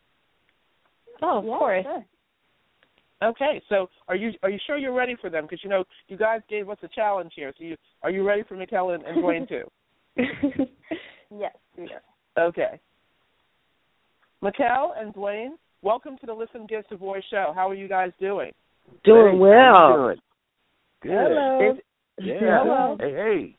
[1.21, 1.83] Oh, of yeah, course.
[1.83, 2.05] Sure.
[3.23, 5.45] Okay, so are you are you sure you're ready for them?
[5.45, 7.53] Because you know you guys gave us a challenge here.
[7.57, 9.63] So you are you ready for Mikelle and, and Duane too?
[11.31, 12.47] yes, we are.
[12.47, 12.79] Okay.
[14.43, 17.53] Mikelle and Duane, welcome to the Listen Give Savoy show.
[17.55, 18.51] How are you guys doing?
[19.05, 19.95] Doing well.
[19.95, 20.17] Doing?
[21.01, 21.11] Good.
[21.11, 21.77] Hello.
[22.19, 22.33] Yeah.
[22.41, 22.97] Hello.
[22.99, 23.57] Hey, hey.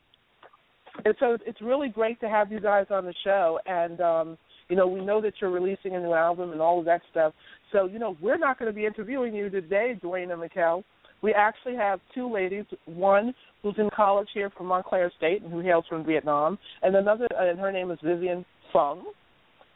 [1.03, 3.59] And so it's really great to have you guys on the show.
[3.65, 4.37] And um,
[4.69, 7.33] you know, we know that you're releasing a new album and all of that stuff.
[7.75, 10.83] So you know, we're not going to be interviewing you today, Duane and Mikelle.
[11.21, 12.63] We actually have two ladies.
[12.85, 17.27] One who's in college here from Montclair State and who hails from Vietnam, and another,
[17.37, 19.01] and her name is Vivian Phung.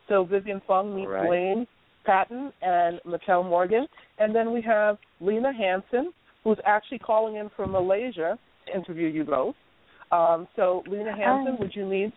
[0.07, 1.29] So Vivian Phung meets right.
[1.29, 1.67] Wayne
[2.05, 3.85] Patton and Mikelle Morgan,
[4.17, 6.13] and then we have Lena Hansen,
[6.45, 9.55] who's actually calling in from Malaysia to interview you both.
[10.11, 12.13] Um, so, Lena Hansen, would you meet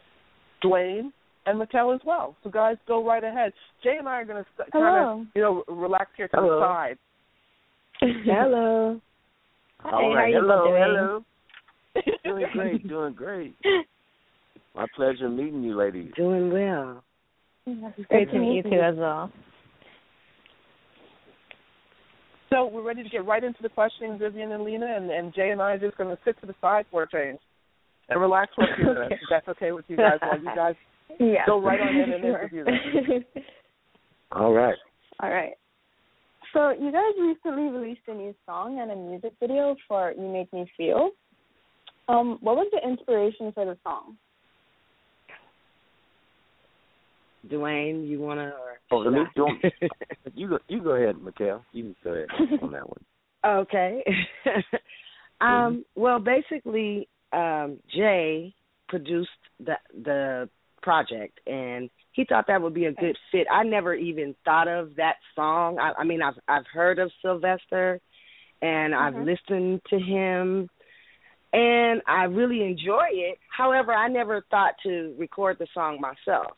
[0.62, 1.12] Duane
[1.46, 2.36] and Mikelle as well?
[2.42, 3.52] So, guys, go right ahead.
[3.82, 6.60] Jay and I are going to kind of, you know, relax here to Hello.
[6.60, 6.98] the side.
[8.24, 9.00] Hello.
[9.80, 10.32] Hi, All right.
[10.34, 10.82] how are hello, both doing?
[10.84, 11.24] hello.
[12.24, 13.56] doing great, doing great.
[14.74, 16.12] My pleasure meeting you, ladies.
[16.16, 17.02] Doing well.
[17.66, 19.30] It's great to meet you too as well.
[22.50, 25.50] So we're ready to get right into the questioning, Vivian and Lena, and, and Jay
[25.50, 27.38] and I are just going to sit to the side for a change
[28.08, 29.14] and relax for a few minutes.
[29.30, 30.74] That's okay with you guys while you guys
[31.20, 31.46] yeah.
[31.46, 33.24] go right on in and interview them.
[34.32, 34.76] All right.
[35.20, 35.52] All right.
[36.52, 40.52] So you guys recently released a new song and a music video for "You Make
[40.52, 41.10] Me Feel."
[42.08, 44.16] Um, what was the inspiration for the song?
[47.48, 48.52] Duane, you wanna?
[48.60, 49.46] Or Oh, let me do.
[50.34, 50.58] you go.
[50.68, 51.62] You go ahead, Mikelle.
[51.72, 52.28] You go ahead
[52.62, 53.00] on that one.
[53.44, 54.04] Okay.
[55.40, 58.54] um, well, basically, um, Jay
[58.88, 60.48] produced the the
[60.82, 63.46] project, and he thought that would be a good fit.
[63.50, 65.78] I never even thought of that song.
[65.78, 68.00] I, I mean, I've I've heard of Sylvester,
[68.60, 69.24] and I've Mhm.
[69.24, 70.68] listened to him,
[71.52, 73.38] and I really enjoy it.
[73.48, 76.56] However, I never thought to record the song myself.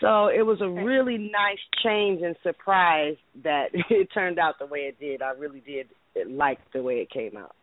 [0.00, 4.80] So it was a really nice change and surprise that it turned out the way
[4.80, 5.22] it did.
[5.22, 5.88] I really did
[6.26, 7.54] like the way it came out.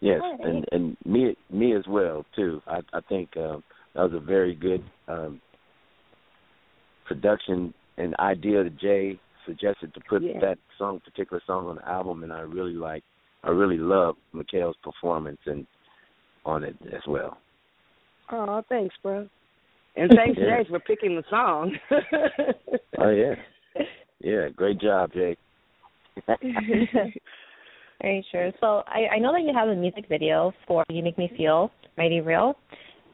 [0.00, 2.62] Yes, and and me me as well too.
[2.66, 3.62] I I think um,
[3.94, 5.40] that was a very good um,
[7.06, 12.22] production and idea that Jay suggested to put that song, particular song, on the album,
[12.22, 13.04] and I really like.
[13.42, 15.66] I really love Mikelle's performance and
[16.44, 17.38] on it as well.
[18.30, 19.28] Oh, thanks, bro.
[19.96, 20.62] And thanks, Yeah.
[20.62, 21.76] Jay, for picking the song.
[22.98, 23.34] Oh yeah,
[24.20, 25.36] yeah, great job, Jay.
[28.02, 28.50] Very sure.
[28.60, 31.70] So I, I know that you have a music video for "You Make Me Feel
[31.98, 32.54] Mighty Real,"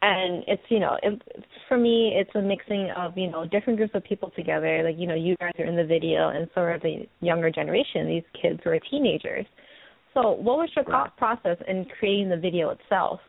[0.03, 1.21] and it's you know it,
[1.69, 4.83] for me it's a mixing of you know different groups of people together.
[4.85, 8.07] Like you know you guys are in the video, and so are the younger generation.
[8.07, 9.47] These kids who are teenagers.
[10.15, 13.21] So what was your thought process in creating the video itself?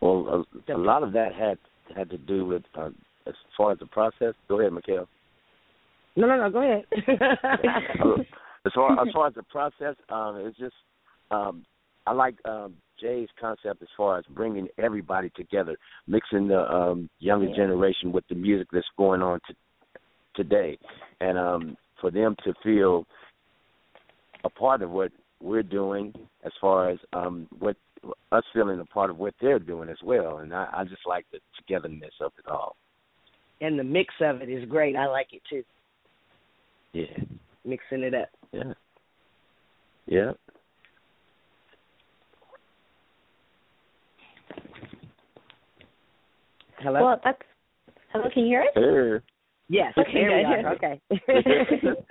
[0.00, 1.58] Well, a, a lot of that had
[1.96, 2.90] had to do with uh,
[3.26, 4.34] as far as the process.
[4.48, 5.06] Go ahead, Mikelle.
[6.16, 6.50] No, no, no.
[6.50, 6.84] Go ahead.
[8.66, 10.74] as far as far as the process, um, it's just
[11.30, 11.64] um,
[12.06, 17.46] I like um, Jay's concept as far as bringing everybody together, mixing the um, younger
[17.46, 17.56] Yeah.
[17.56, 19.54] generation with the music that's going on to,
[20.34, 20.78] today,
[21.20, 23.06] and um, for them to feel
[24.44, 26.12] a part of what we're doing,
[26.44, 27.76] as far as um, what
[28.32, 30.38] us feeling a part of what they're doing as well.
[30.38, 32.76] And I, I just like the togetherness of it all.
[33.62, 34.94] and the mix of it is great.
[34.94, 35.64] I like it too.
[36.94, 37.06] Yeah,
[37.64, 38.28] Mixing it up.
[38.52, 38.72] yeah,
[40.06, 40.30] yeah.
[46.78, 47.04] Hello.
[47.04, 47.38] Well, that's
[48.12, 48.26] hello.
[48.32, 48.68] Can you hear us?
[48.74, 49.22] Sure.
[49.68, 49.92] yes.
[49.98, 50.74] Okay, there we are.
[50.74, 51.00] Okay.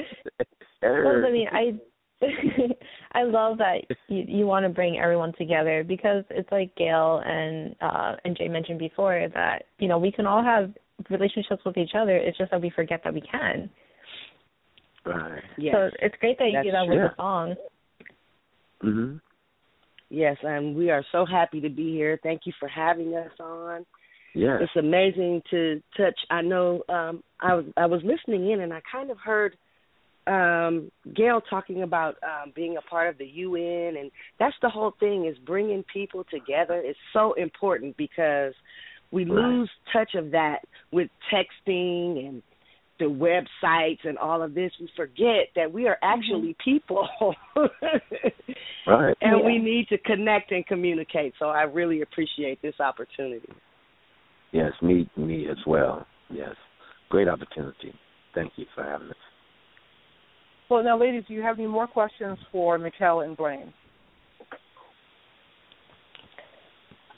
[0.85, 1.79] Well, I mean, I
[3.13, 7.73] I love that you you want to bring everyone together because it's like Gail and
[7.79, 10.73] uh and Jay mentioned before that you know we can all have
[11.09, 12.17] relationships with each other.
[12.17, 13.69] It's just that we forget that we can.
[15.05, 15.41] Right.
[15.57, 15.73] yes.
[15.75, 17.07] So it's great that you That's do that with true.
[17.09, 17.55] the song.
[18.83, 19.21] Mhm.
[20.09, 22.19] Yes, and we are so happy to be here.
[22.21, 23.85] Thank you for having us on.
[24.35, 24.59] Yeah.
[24.61, 26.17] It's amazing to touch.
[26.29, 29.55] I know um I was I was listening in and I kind of heard
[30.27, 34.91] um Gail talking about um being a part of the UN and that's the whole
[34.99, 38.53] thing is bringing people together is so important because
[39.11, 39.45] we Right.
[39.45, 40.59] lose touch of that
[40.91, 42.41] with texting and
[42.99, 47.07] the websites and all of this we forget that we are actually people
[48.87, 49.17] Right.
[49.21, 53.49] and we need to connect and communicate so i really appreciate this opportunity
[54.53, 56.05] Yes, me me as well.
[56.29, 56.55] Yes.
[57.09, 57.91] Great opportunity.
[58.35, 59.15] Thank you for having us.
[60.69, 63.73] Well, now, ladies, do you have any more questions for Mikelle and Blaine?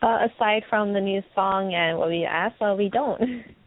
[0.01, 3.21] Uh, aside from the new song and what we asked, well, we don't.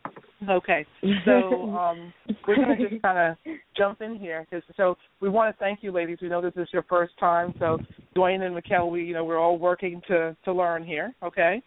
[0.48, 0.86] Okay,
[1.24, 2.12] so um,
[2.46, 4.46] we're going to just kind of jump in here.
[4.50, 6.18] 'cause- so we want to thank you, ladies.
[6.22, 7.78] We know this is your first time, so
[8.14, 11.12] Duane and Mikelle, we you know we're all working to to learn here.
[11.22, 11.60] Okay.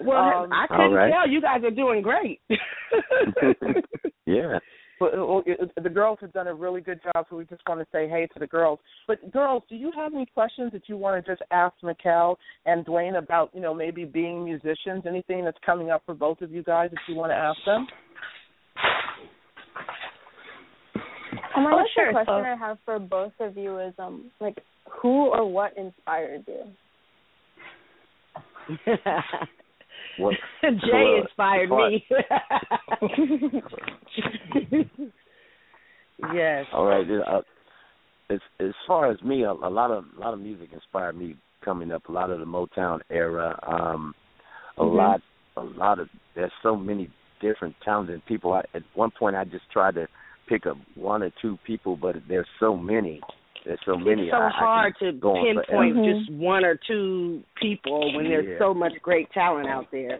[0.00, 1.10] well Um, i couldn't all right.
[1.12, 2.40] tell you guys are doing great
[4.26, 4.58] yeah.
[4.98, 7.62] But uh, well, it- the girls have done a really good job, so we just
[7.66, 8.78] want to say hey to the girls.
[9.08, 12.36] But girls, do you have any questions that you want to just ask Mikelle
[12.66, 15.04] and Duane about, you know, maybe being musicians?
[15.08, 17.86] Anything that's coming up for both of you guys that you want to ask them?
[21.56, 23.94] Um, I Oh, guess sure, the question so- I have for both of you is
[23.98, 24.58] um like
[25.00, 26.64] who or what inspired you?
[30.16, 32.04] What jay well, inspired as me
[36.34, 37.06] yes All right.
[37.10, 37.40] Uh,
[38.28, 41.36] as as far as me, a, a lot of a lot of music inspired me
[41.64, 42.08] coming up.
[42.08, 43.58] A lot of the Motown era.
[43.66, 44.14] Um,
[44.78, 44.94] a Mhm.
[44.94, 45.20] lot,
[45.56, 46.08] a lot of.
[46.34, 48.52] There's so many different talented people.
[48.52, 50.06] I, at one point, I just tried to
[50.50, 53.20] pick up one or two people, but there's so many.
[53.64, 54.22] There's so many.
[54.22, 56.12] It's so I, hard I to go on pinpoint forever.
[56.18, 56.42] just mm-hmm.
[56.42, 58.58] one or two people when there's Yeah.
[58.58, 60.18] so much great talent out there.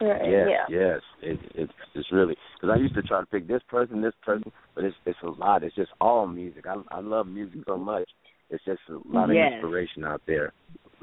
[0.00, 0.30] Right.
[0.30, 0.64] Yes, yeah.
[0.78, 1.00] yes.
[1.22, 4.50] It, it's it's really because I used to try to pick this person, this person,
[4.74, 5.62] but it's it's a lot.
[5.62, 6.64] It's just all music.
[6.66, 8.08] I I love music so much.
[8.48, 9.52] It's just a lot of Yes.
[9.52, 10.52] inspiration out there.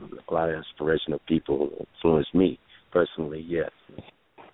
[0.02, 2.60] A lot of inspirational people influence me
[2.92, 3.46] personally.
[3.48, 3.70] Yes.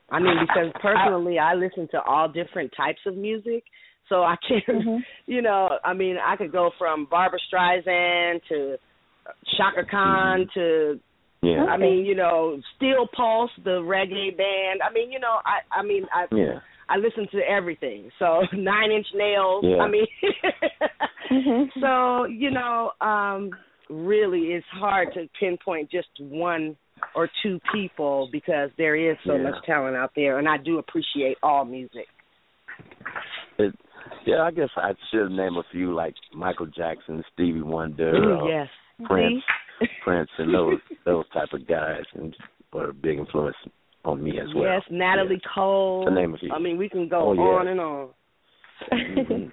[0.10, 3.64] I mean, because personally, I listen to all different types of music,
[4.10, 4.98] so I can, Mm-hmm.
[5.26, 8.76] you know, I mean, I could go from Barbra Streisand to
[9.58, 11.00] Chaka Khan to,
[11.42, 11.66] Yeah.
[11.66, 14.82] I mean, you know, Steel Pulse, the reggae band.
[14.88, 16.60] I mean, you know, I, I mean, I, Yeah.
[16.90, 18.10] I listen to everything.
[18.20, 19.64] So Nine Inch Nails.
[19.68, 19.78] Yeah.
[19.78, 20.06] I mean,
[21.32, 21.80] Mm-hmm.
[21.80, 23.50] so you know, um,
[23.90, 26.76] really, it's hard to pinpoint just one
[27.16, 29.44] or two people because there is so Yeah.
[29.44, 32.06] much talent out there, and I do appreciate all music.
[33.58, 33.74] It,
[34.26, 38.48] yeah, I guess I should name a few like Michael Jackson, Stevie Wonder, Ooh, uh,
[38.48, 38.68] yes,
[39.06, 39.44] Prince,
[39.80, 39.88] See?
[40.04, 42.36] Prince, and those those type of guys, and
[42.72, 43.56] were a big influence
[44.06, 44.66] on me as well.
[44.66, 46.06] Yes, Natalie Cole.
[46.06, 46.52] To name a few.
[46.52, 47.42] I mean, we can go Oh, yeah.
[47.42, 48.10] on and on.
[48.92, 49.52] Mhm.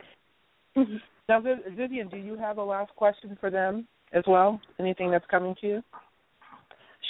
[1.29, 4.61] Now, Vivian, do you have a last question for them as well?
[4.81, 5.83] Anything that's coming to you?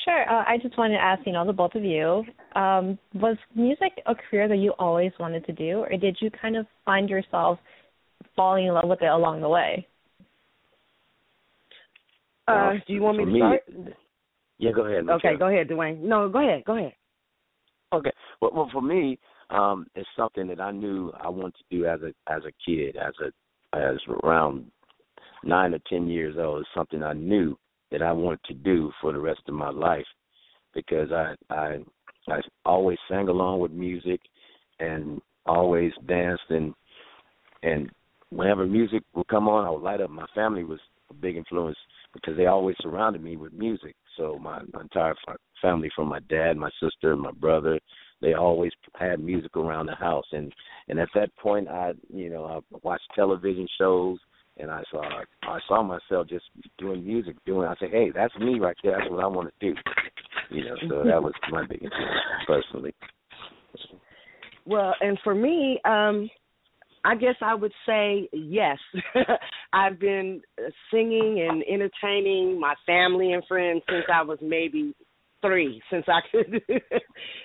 [0.05, 0.31] Sure.
[0.31, 2.25] Uh, I just wanted to ask, you know, the both of you,
[2.55, 6.57] um, was music a career that you always wanted to do, or did you kind
[6.57, 7.59] of find yourself
[8.35, 9.87] falling in love with it along the way?
[12.49, 13.97] Uh, Well, do you want me for to start?
[14.59, 15.09] Yeah, go ahead.
[15.09, 16.07] Okay, go ahead, Duane.
[16.07, 16.93] No, go ahead, go ahead.
[17.93, 18.13] Okay.
[18.41, 19.19] Well, well, for me,
[19.51, 22.97] um, it's something that I knew I wanted to do as a as a kid,
[22.97, 24.71] as a as around
[25.45, 26.61] nine or ten years old.
[26.61, 27.57] It's something I knew
[27.91, 30.07] that I wanted to do for the rest of my life
[30.75, 31.79] because I I
[32.29, 34.21] I always sang along with music
[34.79, 36.75] and always danced and
[37.63, 37.91] and
[38.31, 40.11] whenever music would come on, I would light up.
[40.11, 40.79] My family was
[41.11, 41.77] a big influence
[42.15, 43.95] because they always surrounded me with music.
[44.17, 45.15] So my, my entire
[45.61, 47.79] family, from my dad, my sister, my brother,
[48.21, 50.27] they always had music around the house.
[50.33, 50.53] And
[50.89, 54.19] and at that point, I you know I watched television shows,
[54.61, 55.03] and I saw
[55.43, 56.45] I saw myself just
[56.79, 57.67] doing music, doing.
[57.67, 58.97] I said, hey, that's me right there.
[58.99, 59.79] That's what I want to do.
[60.51, 62.95] You know, so that was my big influence personally.
[64.67, 66.29] Well, and for me, um,
[67.05, 68.79] I guess I would say yes.
[69.73, 70.43] I've been
[70.93, 74.95] singing and entertaining my family and friends since I was maybe
[75.41, 75.81] three.
[75.91, 76.63] Since I could,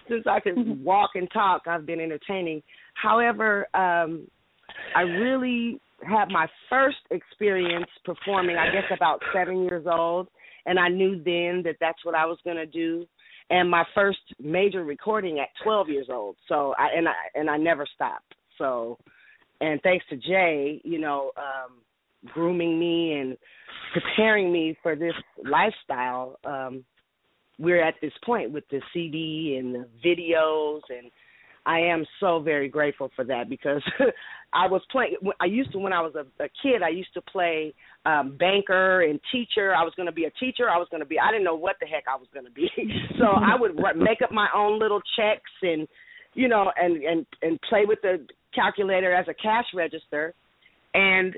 [0.10, 2.62] since I could walk and talk, I've been entertaining.
[3.02, 4.28] However, um,
[4.96, 8.58] I really had my first experience performing.
[8.58, 10.28] I guess about seven years old,
[10.66, 13.08] and I knew then that that's what I was going to do
[13.50, 16.36] and my first major recording at 12 years old.
[16.48, 18.34] So I and I and I never stopped.
[18.58, 18.98] So
[19.62, 21.78] and thanks to Jay, you know, um
[22.34, 23.38] grooming me and
[23.94, 26.84] preparing me for this lifestyle, um
[27.58, 31.10] we're at this point with the CD and the videos and
[31.66, 33.82] I am so very grateful for that because
[34.54, 35.16] I was playing.
[35.40, 36.84] I used to when I was a, a kid.
[36.84, 37.74] I used to play
[38.06, 39.74] um banker and teacher.
[39.76, 40.70] I was going to be a teacher.
[40.70, 41.20] I was going to be.
[41.20, 42.70] I didn't know what the heck I was going to be.
[43.18, 45.88] so I would make up my own little checks and
[46.34, 50.34] you know and and and play with the calculator as a cash register.
[50.94, 51.36] And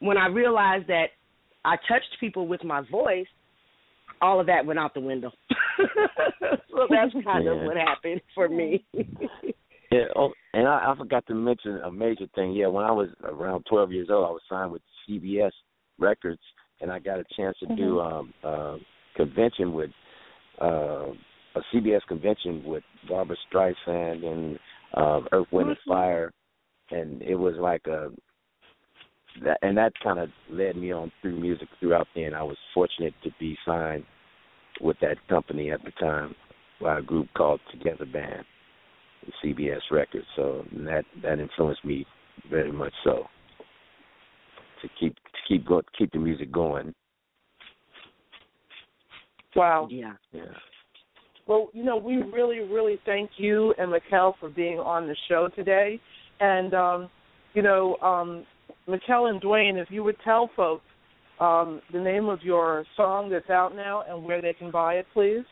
[0.00, 1.08] when I realized that
[1.64, 3.26] I touched people with my voice,
[4.22, 5.30] all of that went out the window.
[6.70, 8.84] so that's kind of what happened for me.
[9.90, 10.06] Yeah.
[10.16, 12.52] Oh, and I, I forgot to mention a major thing.
[12.52, 15.50] Yeah, when I was around 12 years old, I was signed with CBS
[15.98, 16.40] Records,
[16.80, 18.76] and I got a chance to do um, uh,
[19.16, 19.90] convention with
[20.60, 21.10] uh,
[21.54, 24.58] a CBS convention with Barbra Streisand and
[24.94, 26.32] uh, Earth, Wind and Fire,
[26.90, 28.08] and it was like a
[29.44, 32.34] that, and that kind of led me on through music throughout then.
[32.34, 34.04] I was fortunate to be signed
[34.82, 36.34] with that company at the time
[36.80, 38.44] by a group called Together Band.
[39.44, 40.26] CBS Records.
[40.36, 42.06] So that that influenced me
[42.50, 43.26] very much so
[44.80, 46.94] to keep to keep go, keep the music going.
[49.54, 49.86] Wow.
[49.90, 50.14] Yeah.
[50.32, 50.44] Yeah.
[51.46, 55.48] Well, you know, we really, really thank you and Mikelle for being on the show
[55.54, 56.00] today.
[56.40, 57.10] And, um,
[57.52, 58.46] you know, um,
[58.88, 60.84] Mikelle and Duane, if you would tell folks
[61.42, 65.06] um, the name of your song that's out now and where they can buy it,
[65.12, 65.44] please.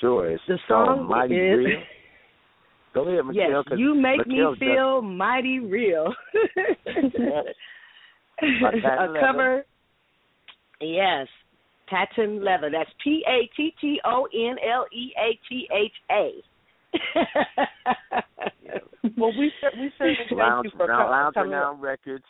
[0.00, 0.30] Sure.
[0.30, 1.80] It's The called song Mighty is- Real.
[2.94, 6.12] Go ahead, Yes, you make me Mikelle just- feel mighty real.
[8.40, 9.64] By a cover.
[10.80, 11.26] Yes,
[11.88, 12.70] Patton Leatha.
[12.72, 16.42] That's P A T T O N L E A T H A.
[19.18, 21.50] well, we we certainly thank Lounge, you for Lounge coming.
[21.52, 22.24] Renown Records.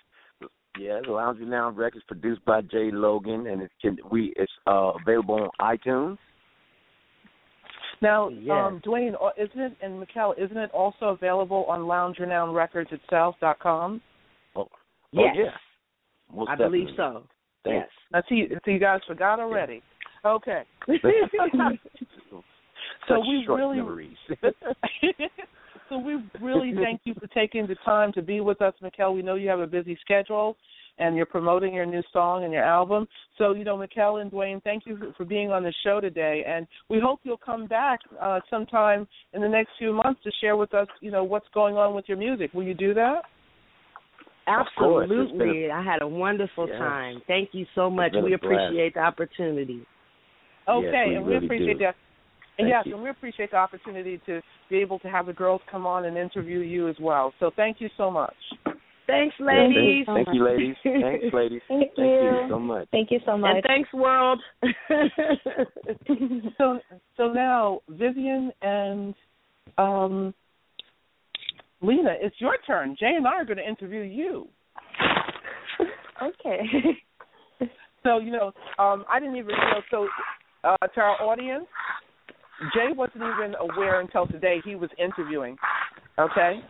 [0.79, 4.93] Yeah, the Lounge Renown Records produced by Jaee Logan, and it can we it's uh,
[5.03, 6.19] available on iTunes.
[8.01, 8.51] Now, Yes.
[8.53, 12.91] um, Duane, uh, isn't it and Mikelle, isn't it also available on Lounge Renown Records
[12.93, 14.01] itself dot com?
[14.55, 14.69] Oh,
[15.11, 15.35] Yes.
[15.37, 15.51] oh yeah.
[16.37, 17.25] Most I believe so.
[17.65, 17.89] Thanks.
[18.15, 18.47] I see.
[18.65, 19.83] So you guys forgot already.
[20.25, 20.63] Okay.
[20.87, 22.43] so
[23.09, 24.17] Such we really, memories.
[24.29, 24.37] so
[25.03, 25.15] we
[26.41, 29.15] really thank you for taking the time to be with us, Mikelle.
[29.15, 30.57] We know you have a busy schedule,
[30.99, 33.07] and you're promoting your new song and your album.
[33.37, 36.45] So you know, Mikelle and Dwayne, thank you for- for being on the show today,
[36.45, 40.57] and we hope you'll come back uh, sometime in the next few months to share
[40.57, 42.53] with us, you know, what's going on with your music.
[42.55, 43.23] Will you do that?
[44.79, 45.05] course.
[45.11, 45.71] It's been a- Absolutely.
[45.71, 46.79] I had a wonderful Yes.
[46.79, 47.21] time.
[47.27, 48.13] Thank you so much.
[48.13, 48.45] been a We blast.
[48.45, 49.85] appreciate the opportunity.
[50.67, 51.85] Okay, we and we really appreciate do.
[51.85, 51.97] that.
[52.59, 52.95] And Thank yes, you.
[52.95, 56.17] and we appreciate the opportunity to be able to have the girls come on and
[56.17, 57.33] interview you as well.
[57.39, 58.35] So thank you so much.
[59.07, 60.05] Thanks, Yeah, ladies.
[60.07, 60.77] thank, thank you, ladies.
[60.83, 61.63] Thanks, ladies.
[61.69, 62.47] Thank you you.
[62.51, 62.89] so much.
[62.91, 63.55] Thank you so much.
[63.55, 64.41] And thanks, world.
[66.59, 66.81] So
[67.17, 69.15] so now Vivian and
[69.79, 70.35] um
[71.81, 72.97] Lena, it's your turn.
[72.99, 74.49] Jay and I are going to interview you.
[76.23, 76.61] okay.
[78.03, 79.81] So you know, um, I didn't even you know.
[79.91, 80.09] So
[80.65, 81.67] uh, to our audience,
[82.75, 85.57] Jay wasn't even aware until today he was interviewing.
[86.19, 86.61] Okay.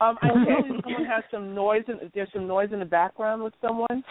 [0.00, 1.82] Um, I know someone has some noise.
[1.88, 4.02] In, there's some noise in the background with someone,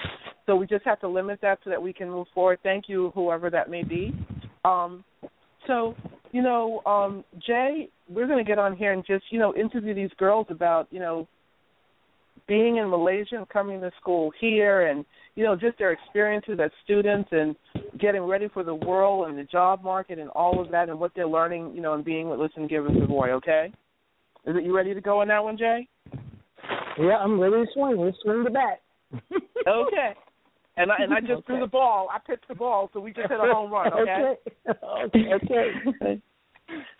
[0.45, 2.59] so we just have to limit that so that we can move forward.
[2.63, 4.13] Thank you, whoever that may be.
[4.63, 5.03] Um,
[5.67, 5.95] so
[6.31, 9.93] you know, um, Jay, we're going to get on here and just you know interview
[9.93, 11.27] these girls about you know
[12.47, 16.71] being in Malaysia and coming to school here and you know just their experiences as
[16.83, 17.55] students and
[17.99, 21.11] getting ready for the world and the job market and all of that and what
[21.15, 23.71] they're learning you know and being with Listen Give and Savoy okay
[24.45, 25.87] is it you ready to go on that one Jay
[26.99, 27.97] Yeah, I'm ready to swing.
[27.97, 28.81] Let's swing the bat.
[29.67, 30.13] okay
[30.75, 33.29] and I and I just threw the ball I pitched the ball so we just
[33.29, 34.33] hit a home run okay
[34.69, 35.33] okay.
[35.33, 35.71] okay.
[35.87, 36.21] okay.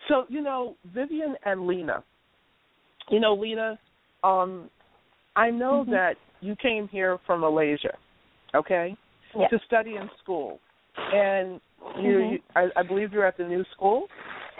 [0.08, 2.04] So, you know, Vivian and Lena.
[3.10, 3.78] You know, Lena,
[4.22, 4.70] um,
[5.36, 7.92] I know that you came here from Malaysia,
[8.54, 8.96] okay,
[9.32, 10.60] to study in school,
[10.96, 11.60] and
[11.96, 12.32] you, Mhm.
[12.32, 14.08] you I, I believe you're at the new school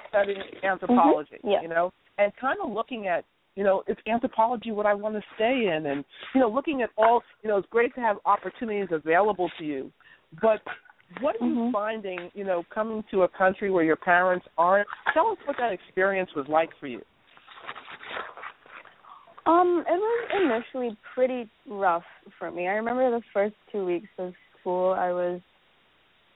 [0.08, 1.38] studying anthropology.
[1.42, 1.62] Yeah.
[1.62, 3.24] You know, and kind of looking at,
[3.56, 6.04] you know, is anthropology what I want to stay in, and
[6.34, 9.92] you know, looking at all, you know, it's great to have opportunities available to you,
[10.40, 10.60] but
[11.20, 14.88] what are you finding, you know, coming to a country where your parents aren't?
[15.12, 17.00] Tell us what that experience was like for you.
[19.46, 22.04] Um, it was initially pretty rough
[22.38, 22.66] for me.
[22.66, 25.40] I remember the first two weeks of school, I was,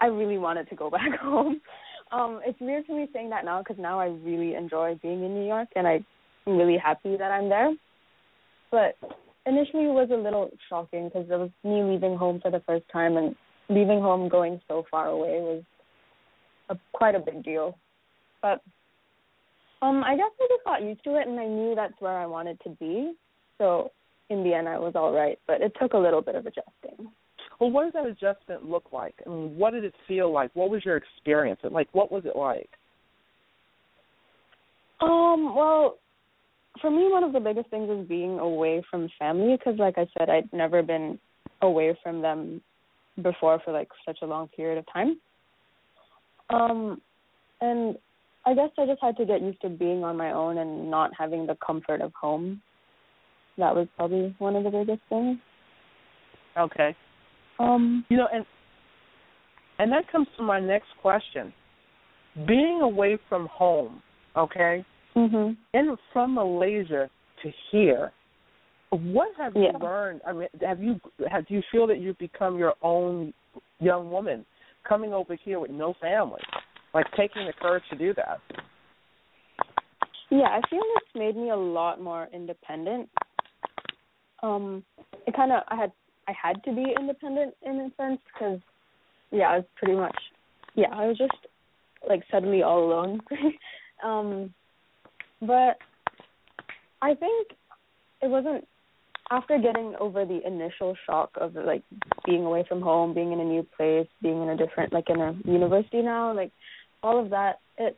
[0.01, 1.61] I really wanted to go back home.
[2.11, 5.35] Um, it's weird for me saying that now because now I really enjoy being in
[5.35, 6.05] New York and I'm
[6.47, 7.75] really happy that I'm there.
[8.71, 8.97] But
[9.47, 12.85] initially it was a little shocking because it was me leaving home for the first
[12.93, 13.35] time and
[13.69, 15.63] leaving home going so far away was
[16.71, 17.77] a, quite a big deal.
[18.41, 18.63] But
[19.83, 22.27] um, I guess I just got used to it, and I knew that's where I
[22.27, 23.13] wanted to be.
[23.59, 23.93] So
[24.31, 27.11] in the end, I was all right, but it took a little bit of adjusting.
[27.61, 29.15] Well, what does that adjustment look like?
[29.27, 30.51] I mean, what did it feel like?
[30.55, 31.61] What was your experience?
[31.65, 32.71] And like, what was it like?
[35.01, 35.99] Um, well,
[36.81, 40.07] for me, one of the biggest things is being away from family because, like I
[40.17, 41.19] said, I'd never been
[41.63, 42.61] away from them
[43.23, 45.19] before for like such a long period of time.
[46.51, 47.01] Um,
[47.61, 47.97] and
[48.47, 51.11] I guess I just had to get used to being on my own and not
[51.19, 52.63] having the comfort of home.
[53.57, 55.39] That was probably one of the biggest things.
[56.57, 56.95] Okay.
[57.59, 58.45] Um, You know, and
[59.79, 61.53] and that comes to my next question.
[62.47, 64.03] Being away from home,
[64.37, 64.85] okay,
[65.17, 65.57] mhm.
[65.75, 67.11] and from Malaysia
[67.43, 68.13] to here,
[68.91, 70.21] what have you learned?
[70.27, 71.01] I mean, have you
[71.31, 73.33] have do you feel that you've become your own
[73.81, 74.45] young woman
[74.89, 76.41] coming over here with no family,
[76.95, 78.41] like taking the courage to do that?
[80.31, 83.09] Yeah, I feel it's made me a lot more independent.
[84.43, 84.85] Um,
[85.27, 85.93] it kind of I had
[86.29, 88.61] I had to be independent in a sense because
[89.31, 90.17] yeah, I was pretty much
[90.75, 91.33] yeah I was just
[92.07, 93.21] like suddenly all alone.
[94.05, 94.55] um,
[95.41, 95.79] but
[97.01, 97.49] I think
[98.23, 98.67] it wasn't
[99.31, 101.83] after getting over the initial shock of like
[102.25, 105.21] being away from home, being in a new place, being in a different like in
[105.21, 106.53] a university now, like
[107.03, 107.61] all of that.
[107.77, 107.97] It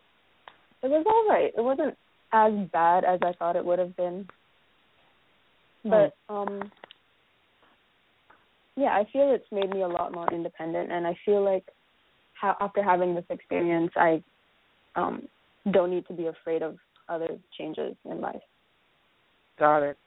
[0.82, 1.52] it was all right.
[1.56, 1.96] It wasn't
[2.32, 4.26] as bad as I thought it would have been.
[5.84, 6.70] But um
[8.76, 11.64] yeah, I feel it's made me a lot more independent and I feel like
[12.40, 14.22] ha- after having this experience I
[14.96, 15.28] um
[15.72, 16.76] don't need to be afraid of
[17.08, 18.40] other changes in life.
[19.58, 19.98] Got it.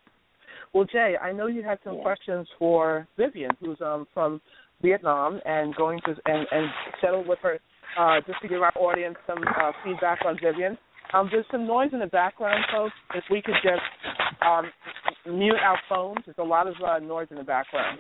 [0.74, 2.04] Well, Jay, I know you had some Yeah.
[2.04, 4.42] questions for Vivian, who's um from
[4.82, 6.70] Vietnam and going to and and
[7.02, 7.60] settle with her.
[7.96, 10.76] Uh, just to give our audience some uh, feedback on Vivian.
[11.14, 12.96] Um, there's some noise in the background, folks.
[13.14, 13.84] If we could just
[14.42, 14.66] um,
[15.28, 18.00] mute our phones, there's a lot of uh, noise in the background.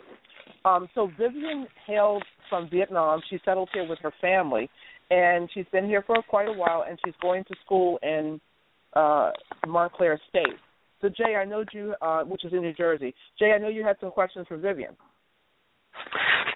[0.66, 3.22] Um, so Vivian hailed from Vietnam.
[3.30, 4.70] She settled here with her family,
[5.12, 6.86] and she's been here for quite a while.
[6.88, 8.40] And she's going to school in
[8.94, 9.32] uh,
[9.68, 10.58] Montclair State.
[11.02, 13.14] So Jay, I know you, uh, which is in New Jersey.
[13.38, 14.96] Jay, I know you had some questions for Vivian.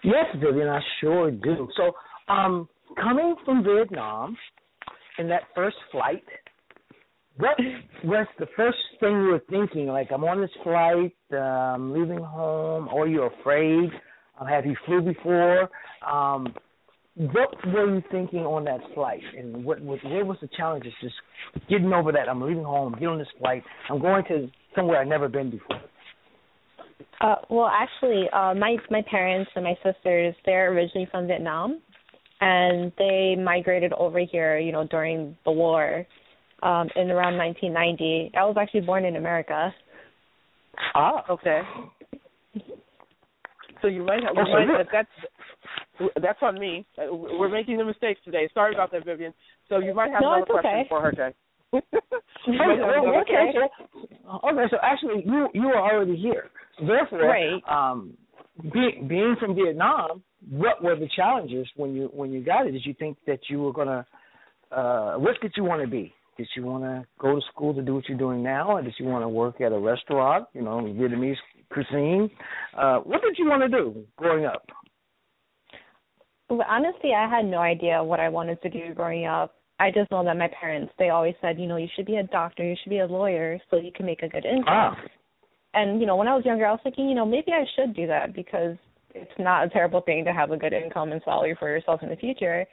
[0.04, 1.68] Yes, Vivian, I sure do.
[1.76, 1.92] So,
[2.34, 4.38] um, coming from Vietnam
[5.20, 6.24] in that first flight,
[7.38, 7.58] what
[8.04, 9.88] was the first thing you were thinking?
[9.88, 13.90] Like, I'm on this flight, um, leaving home, or you're afraid?
[14.40, 15.70] Um, have you flew before?
[16.08, 16.54] Um,
[17.16, 20.94] what were you thinking on that flight, and what, what what was the challenges?
[21.02, 21.16] Just
[21.68, 22.30] getting over that.
[22.30, 23.64] I'm leaving home, get on this flight.
[23.90, 25.82] I'm going to somewhere I've never been before.
[27.20, 31.82] Uh, well, actually, uh, my my parents and my sisters they're originally from Vietnam,
[32.42, 36.06] and they migrated over here, you know, during the war,
[36.64, 38.32] um, in around 1990.
[38.38, 39.74] I was actually born in America.
[40.96, 41.62] Ah, okay.
[43.82, 44.36] So you might have.
[44.38, 46.86] Oh, You might, you're- that's that's on me.
[46.98, 48.48] Uh, We're making the mistakes today.
[48.54, 49.34] Sorry about that, Vivian.
[49.70, 50.86] So you might have No, another question okay.
[50.90, 51.34] for her, Jay.
[52.48, 56.50] Okay, might have another- okay, so, okay, so actually you you are already here.
[56.80, 57.62] Therefore, Right.
[57.68, 58.16] um,
[58.74, 62.72] being being from Vietnam, what were the challenges when you when you got it?
[62.72, 64.06] Did you think that you were gonna
[64.72, 66.14] uh what did you want to be?
[66.38, 68.94] Did you want to go to school to do what you're doing now, or did
[69.00, 71.36] you want to work at a restaurant, you know, Vietnamese
[71.72, 72.30] cuisine?
[72.78, 74.64] Uh, what did you want to do growing up?
[76.50, 79.56] Well, honestly, I had no idea what I wanted to do growing up.
[79.80, 82.24] I just know that my parents they always said, you know, you should be a
[82.24, 84.66] doctor, you should be a lawyer, so you can make a good income.
[84.68, 84.98] Ah,
[85.74, 87.96] And you know, when I was younger, I was thinking, you know, maybe I should
[87.96, 88.76] do that because
[89.14, 92.10] it's not a terrible thing to have a good income and salary for yourself in
[92.10, 92.66] the future.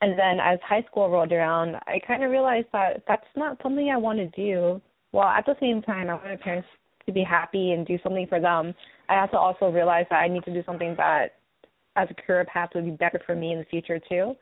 [0.00, 3.90] And then as high school rolled around, I kind of realized that that's not something
[3.90, 4.80] I want to do.
[5.10, 6.68] While at the same time, I want my parents
[7.06, 8.74] to be happy and do something for them.
[9.08, 11.34] I had to also realize that I need to do something that,
[11.96, 14.36] as a career path, would be better for me in the future too.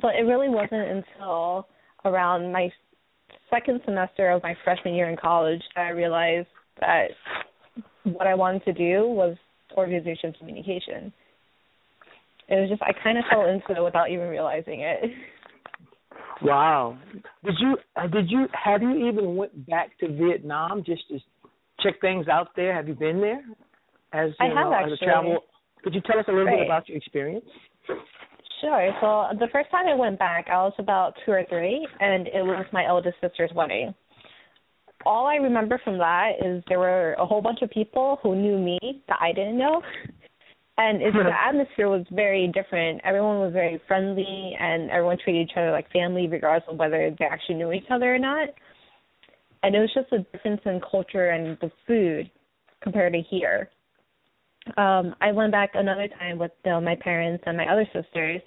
[0.00, 1.68] But it really wasn't until
[2.04, 2.70] around my
[3.48, 6.48] second semester of my freshman year in college that I realized
[6.80, 7.08] that
[8.04, 9.36] what I wanted to do was
[9.76, 11.12] organization communication.
[12.52, 15.10] It was just I kind of fell into it without even realizing it.
[16.42, 16.98] wow.
[17.44, 21.18] Did you uh, did you have you even went back to Vietnam just to
[21.82, 22.74] check things out there?
[22.74, 23.40] Have you been there?
[24.12, 25.06] As I have know, as a actually.
[25.06, 25.38] travel.
[25.82, 26.58] Could you tell us a little Right.
[26.58, 27.46] bit about your experience?
[28.60, 28.90] Sure.
[29.00, 32.42] So the first time I went back, I was about two or three, and it
[32.44, 33.94] was my eldest sister's wedding.
[35.04, 38.58] All I remember from that is there were a whole bunch of people who knew
[38.58, 38.78] me
[39.08, 39.82] that I didn't know,
[40.78, 43.00] and it, the atmosphere was very different.
[43.04, 47.24] Everyone was very friendly, and everyone treated each other like family, regardless of whether they
[47.24, 48.48] actually knew each other or not.
[49.62, 52.30] And it was just a difference in culture and the food
[52.82, 53.70] compared to here
[54.76, 58.40] um I went back another time with uh, my parents and my other sisters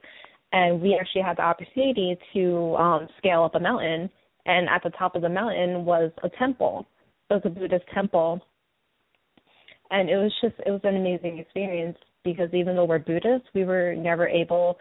[0.52, 4.10] and we actually had the opportunity to um scale up a mountain
[4.46, 6.86] and at the top of the mountain was a temple.
[7.30, 8.40] It was a Buddhist temple.
[9.92, 13.64] And it was just it was an amazing experience because even though we're Buddhists, we
[13.64, 14.78] were never able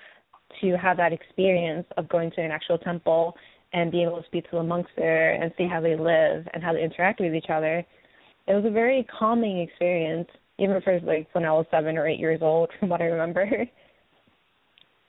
[0.60, 3.36] to have that experience of going to an actual temple
[3.72, 6.62] and being able to speak to the monks there and see how they live and
[6.62, 7.84] how they interact with each other.
[8.46, 10.28] It was a very calming experience
[10.58, 13.66] even for like when I was seven or eight years old, from what I remember.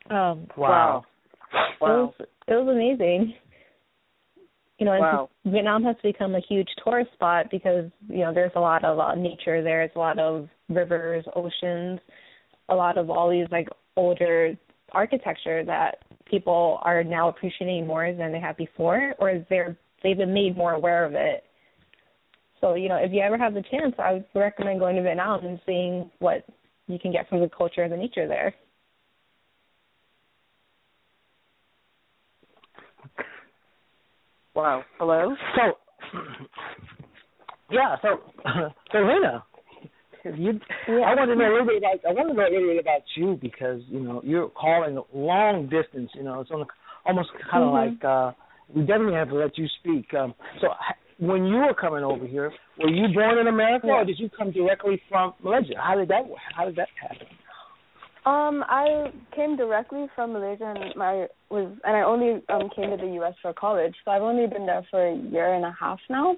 [0.10, 1.06] Um, Wow.
[1.54, 2.14] It was
[2.48, 3.34] it was amazing.
[4.78, 5.30] You know, and Wow.
[5.46, 9.16] Vietnam has become a huge tourist spot because you know there's a lot of uh,
[9.16, 9.88] nature there.
[9.88, 12.00] There's a lot of rivers, oceans,
[12.70, 14.56] a lot of all these like older
[14.92, 20.34] architecture that people are now appreciating more than they have before, or they're they've been
[20.34, 21.44] made more aware of it.
[22.62, 25.46] So, you know, if you ever have the chance, I would recommend going to Vietnam
[25.46, 26.46] and seeing what
[26.88, 28.54] you can get from the culture and the nature there.
[34.56, 34.84] Wow.
[34.98, 35.36] Hello.
[35.56, 36.20] So,
[37.70, 37.98] yeah.
[38.02, 38.22] So,
[38.92, 39.44] so Lena,
[40.34, 42.00] you, I want to know a little bit about.
[42.08, 45.70] I want to know a little bit about you because you know you're calling long
[45.70, 46.10] distance.
[46.14, 46.66] You know, it's on,
[47.06, 47.74] almost kind of Mhm.
[47.74, 48.32] like uh,
[48.74, 50.14] we definitely have to let you speak.
[50.14, 50.70] Um, so,
[51.20, 54.52] when you were coming over here, were you born in America or did you come
[54.52, 55.76] directly from Malaysia?
[55.80, 56.24] How did that?
[56.56, 57.28] How did that happen?
[58.26, 62.98] Um, I came directly from Malaysia, and my was, and I only um came to
[62.98, 63.34] the U.S.
[63.42, 66.36] for college, so I've only been there for a year and a half now.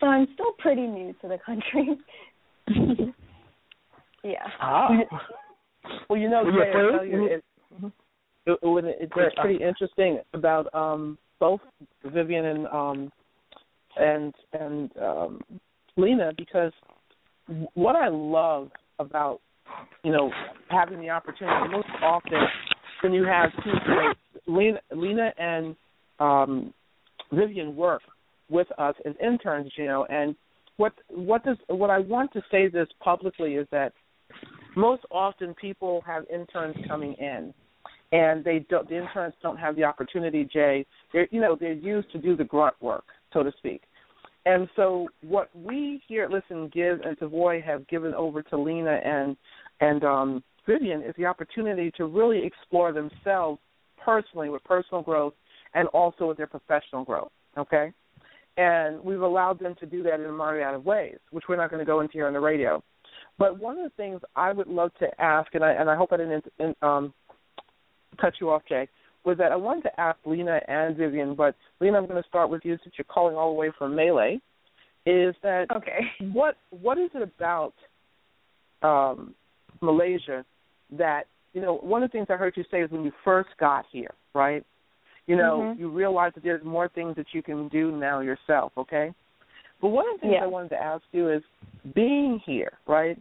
[0.00, 1.96] So I'm still pretty new to the country.
[4.24, 4.46] yeah.
[4.60, 4.88] Ah.
[6.08, 7.12] Well, you know, you I tell afraid?
[7.12, 7.44] you, it,
[8.46, 9.34] it, it, it's Great.
[9.36, 11.60] pretty interesting about um both
[12.04, 13.12] Vivian and um
[13.96, 15.40] and and um
[15.96, 16.72] Lena because
[17.74, 19.40] what I love about
[20.04, 20.30] you know
[20.68, 22.38] having the opportunity most often
[23.02, 24.16] when you have two great
[24.46, 25.76] Lena Lena and
[26.18, 26.74] um
[27.32, 28.02] Vivian work
[28.50, 30.34] with us as interns, you know, and
[30.80, 33.92] what what does what I want to say this publicly is that
[34.74, 37.52] most often people have interns coming in
[38.12, 40.86] and they don't the interns don't have the opportunity jay.
[41.12, 43.04] They're you know they're used to do the grunt work
[43.34, 43.82] so to speak.
[44.46, 49.00] And so what we here at listen give and savoy have given over to lena
[49.04, 49.36] and
[49.80, 53.60] and um vivian is the opportunity to really explore themselves
[54.02, 55.34] personally with personal growth
[55.74, 57.92] and also with their professional growth okay
[58.56, 61.70] and we've allowed them to do that in a myriad of ways which we're not
[61.70, 62.82] going to go into here on the radio
[63.40, 66.12] but one of the things I would love to ask, and I and I hope
[66.12, 67.14] I didn't in, um,
[68.20, 68.86] cut you off, Jay,
[69.24, 72.50] was that I wanted to ask Lena and Vivian, but Lena, I'm going to start
[72.50, 74.40] with you since you're calling all the way from Melee.
[75.06, 76.00] Is that okay?
[76.34, 77.72] What what is it about
[78.82, 79.34] um,
[79.80, 80.44] Malaysia
[80.98, 81.22] that
[81.54, 81.78] you know?
[81.78, 84.66] One of the things I heard you say is when you first got here, right?
[85.30, 85.78] You know, Mhm.
[85.78, 88.72] you realize that there's more things that you can do now yourself.
[88.76, 89.14] Okay.
[89.80, 90.42] But one of the things Yeah.
[90.42, 91.44] I wanted to ask you is
[91.94, 93.16] being here, right?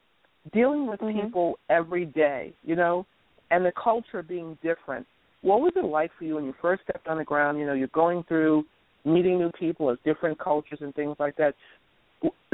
[0.51, 1.21] Dealing with Mhm.
[1.21, 3.05] people every day, you know,
[3.51, 5.05] and the culture being different.
[5.41, 7.59] What was it like for you when you first stepped on the ground?
[7.59, 8.65] You know, you're going through
[9.05, 11.53] meeting new people of different cultures and things like that.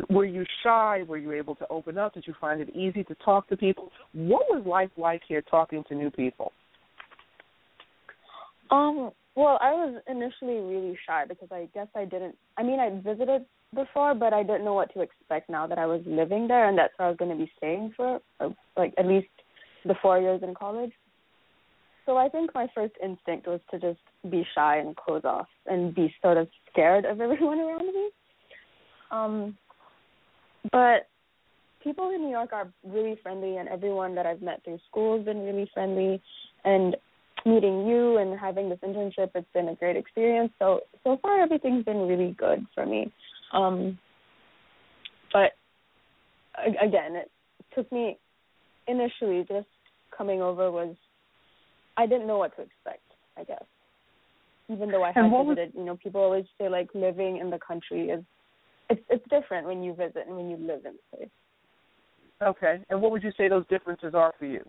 [0.10, 1.04] Were you shy?
[1.04, 2.14] Were you able to open up?
[2.14, 3.94] Did you find it easy to talk to people?
[4.12, 6.52] What was life like here talking to new people?
[8.70, 12.36] Um, well, I was initially really shy because I guess I didn't.
[12.58, 15.86] I mean, I visited before, but I didn't know what to expect now that I
[15.86, 18.94] was living there, and that's where I was going to be staying for, uh, like
[18.98, 19.28] at least
[19.84, 20.92] the four years in college.
[22.06, 25.94] So I think my first instinct was to just be shy and close off and
[25.94, 28.10] be sort of scared of everyone around me.
[29.12, 29.58] Um,
[30.72, 31.10] but
[31.84, 35.26] people in New York are really friendly, and everyone that I've met through school has
[35.26, 36.22] been really friendly.
[36.64, 36.96] And
[37.46, 40.52] meeting you and having this internship, it's been a great experience.
[40.60, 43.12] So so far, everything's been really good for me.
[43.54, 43.98] Um,
[45.32, 45.52] but
[46.82, 47.32] again, it
[47.74, 48.18] took me
[48.88, 49.68] initially just
[50.16, 50.96] coming over was
[51.98, 53.02] I didn't know what to expect.
[53.38, 53.64] I guess
[54.70, 57.50] even though I had what was- visited, you know, people always say like living in
[57.50, 58.24] the country is
[58.90, 61.30] it's it's different when you visit and when you live in the place.
[62.42, 62.80] Okay.
[62.90, 64.64] And what would you say those differences are for you?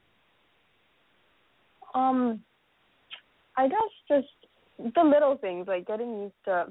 [1.94, 2.42] Um,
[3.56, 3.78] I guess
[4.08, 6.66] just the little things like getting used to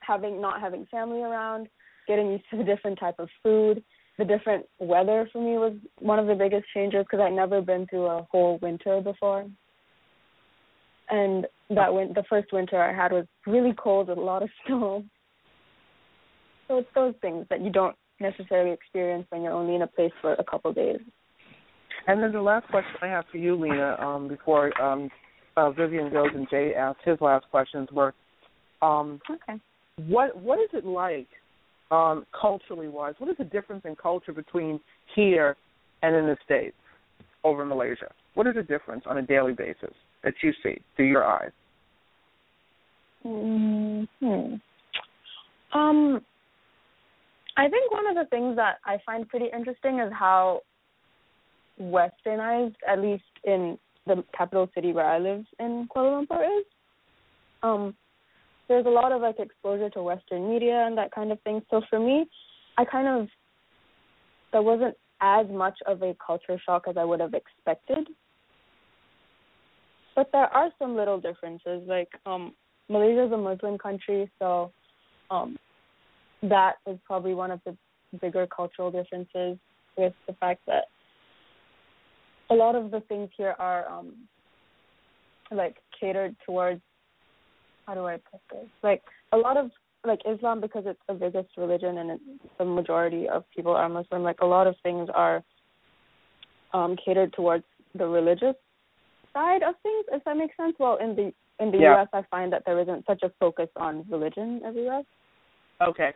[0.00, 1.68] having not having family around,
[2.08, 3.82] getting used to the different type of food,
[4.18, 7.86] the different weather for me was one of the biggest changes because I'd never been
[7.86, 9.46] through a whole winter before.
[11.08, 14.50] And that win- the first winter I had was really cold with a lot of
[14.66, 15.04] snow.
[16.68, 20.12] So it's those things that you don't necessarily experience when you're only in a place
[20.20, 21.00] for a couple days.
[22.06, 25.10] And then the last question I have for you, Lena, um, before um,
[25.60, 28.14] uh, Vivian goes and Jay asked his last questions, were
[28.82, 29.60] um, okay.
[30.06, 31.28] what what is it like
[31.90, 33.14] um, culturally wise?
[33.18, 34.80] What is the difference in culture between
[35.14, 35.56] here
[36.02, 36.76] and in the states
[37.44, 38.10] over Malaysia?
[38.34, 39.94] What is the difference on a daily basis
[40.24, 41.50] that you see through your eyes?
[43.22, 44.04] Hmm.
[45.72, 46.20] Um,
[47.56, 50.62] I think one of the things that I find pretty interesting is how
[51.80, 56.64] westernized, at least in the capital city where I live in Kuala Lumpur, is.
[57.62, 57.94] Um,
[58.68, 61.60] there's a lot of like exposure to Western media and that kind of thing.
[61.70, 62.26] So for me,
[62.78, 63.28] I kind of
[64.52, 68.08] there wasn't as much of a culture shock as I would have expected.
[70.16, 71.82] But there are some little differences.
[71.86, 72.54] Like um
[72.88, 74.72] Malaysia is a Muslim country, so
[75.30, 75.56] um
[76.42, 77.76] that is probably one of the
[78.20, 79.58] bigger cultural differences
[79.96, 80.84] with the fact that
[82.50, 84.14] a lot of the things here are um
[85.50, 86.80] like catered towards
[87.86, 88.68] how do I put this?
[88.82, 89.70] Like a lot of
[90.06, 92.20] like Islam because it's the biggest religion and it,
[92.58, 94.22] the majority of people are Muslim.
[94.22, 95.42] Like a lot of things are
[96.72, 98.54] um catered towards the religious
[99.32, 100.74] side of things, if that makes sense.
[100.78, 101.32] Well, in the
[101.62, 101.94] in the Yeah.
[101.94, 105.04] U.S., I find that there isn't such a focus on religion U.S.
[105.80, 106.12] Okay,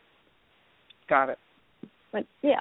[1.09, 1.39] got it.
[2.13, 2.61] But yeah,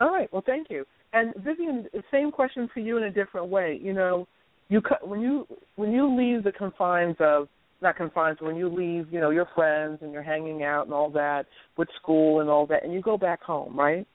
[0.00, 0.30] All right.
[0.32, 0.84] Well, thank you.
[1.12, 3.78] And Vivian, same question for you in a different way.
[3.82, 4.28] You know,
[4.68, 5.46] you when you
[5.76, 7.48] when you leave the confines of
[7.82, 11.10] not confines, when you leave, you know, your friends and you're hanging out and all
[11.10, 11.46] that
[11.76, 14.06] with school and all that, and you go back home, right?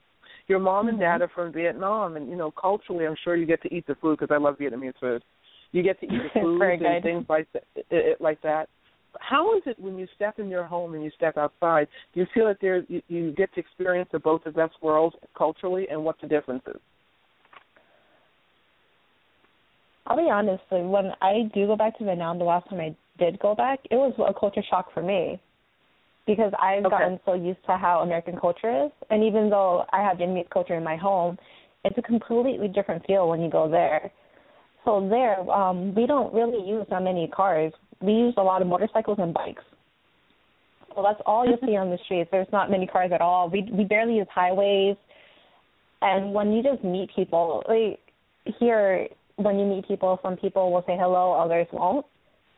[0.48, 1.22] Your mom and dad mm-hmm.
[1.24, 4.18] are from Vietnam, and you know, culturally, I'm sure you get to eat the food
[4.18, 5.22] because I love Vietnamese food.
[5.72, 8.68] You get to eat the food and things like that, it, it, like that.
[9.20, 11.88] How is it when you step in your home and you step outside?
[12.14, 15.16] Do you feel that there you, you get to experience the both the best worlds
[15.36, 16.80] culturally, and what the difference is?
[20.06, 22.94] I'll be honest, like when I do go back to Vietnam, the last time I
[23.18, 25.40] did go back, it was a culture shock for me
[26.26, 26.90] because I've okay.
[26.90, 30.74] gotten so used to how American culture is, and even though I have Vietnamese culture
[30.74, 31.38] in my home,
[31.84, 34.12] it's a completely different feel when you go there.
[34.84, 37.72] So there, um, we don't really use that many cars.
[38.00, 39.62] We use a lot of motorcycles and bikes.
[40.94, 42.30] So that's all you see on the streets.
[42.32, 43.50] There's not many cars at all.
[43.50, 44.96] We we barely use highways.
[46.02, 47.98] And when you just meet people, like
[48.58, 52.06] here, when you meet people, some people will say hello, others won't.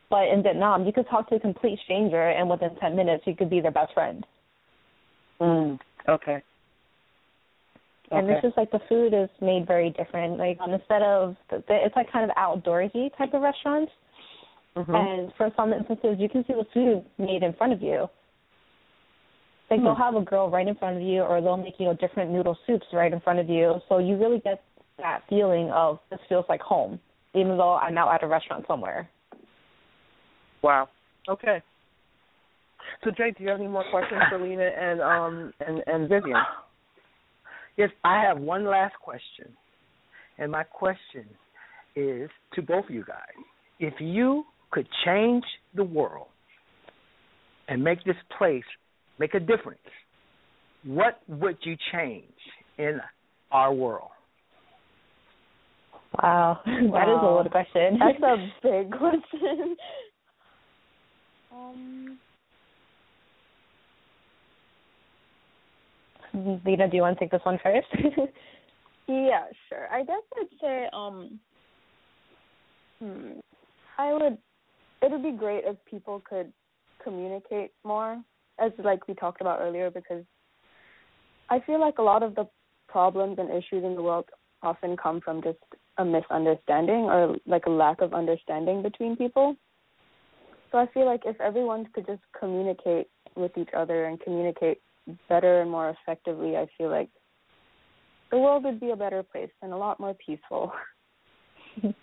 [0.09, 3.35] But in Vietnam, you could talk to a complete stranger, and within ten minutes, you
[3.35, 4.25] could be their best friend.
[5.39, 6.41] Mm, okay.
[8.11, 8.33] And okay.
[8.33, 10.37] it's just like the food is made very different.
[10.37, 13.91] Like instead of it's like kind of outdoorsy type of restaurants.
[14.75, 14.95] Mm-hmm.
[14.95, 18.07] And for some instances, you can see the food made in front of you.
[19.69, 19.85] Like hmm.
[19.85, 22.31] they'll have a girl right in front of you, or they'll make you know different
[22.31, 23.75] noodle soups right in front of you.
[23.87, 24.63] So you really get
[24.97, 26.99] that feeling of this feels like home,
[27.33, 29.09] even though I'm out at a restaurant somewhere.
[30.61, 30.89] Wow.
[31.27, 31.61] Okay.
[33.03, 36.37] So Jay, do you have any more questions for Lena and um and and Vivian?
[37.77, 39.53] Yes, I have one last question,
[40.37, 41.25] and my question
[41.95, 43.35] is to both of you guys:
[43.79, 45.43] If you could change
[45.73, 46.27] the world
[47.67, 48.63] and make this place
[49.19, 49.79] make a difference,
[50.83, 52.23] what would you change
[52.77, 52.99] in
[53.51, 54.09] our world?
[56.23, 57.17] Wow, that wow.
[57.17, 57.99] is a loaded question.
[57.99, 59.75] That's a big question.
[61.51, 62.19] Um,
[66.33, 67.87] Lena, do you want to take this one first?
[69.07, 69.87] yeah, sure.
[69.91, 71.39] I guess I'd say um
[72.99, 73.39] hmm,
[73.97, 74.37] I would
[75.01, 76.51] it would be great if people could
[77.03, 78.21] communicate more
[78.59, 80.23] as like we talked about earlier because
[81.49, 82.47] I feel like a lot of the
[82.87, 84.25] problems and issues in the world
[84.61, 85.57] often come from just
[85.97, 89.55] a misunderstanding or like a lack of understanding between people.
[90.71, 94.81] So I feel like if everyone could just communicate with each other and communicate
[95.27, 97.09] better and more effectively, I feel like
[98.31, 100.71] the world would be a better place and a lot more peaceful.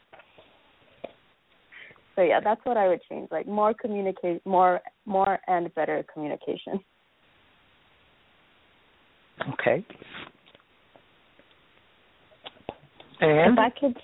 [2.17, 3.29] so yeah, that's what I would change.
[3.31, 6.81] Like more communicate more more and better communication.
[9.55, 9.85] Okay.
[13.21, 13.97] And if I could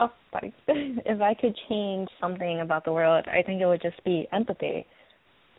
[0.00, 0.54] Oh, sorry.
[0.68, 4.86] if I could change something about the world, I think it would just be empathy.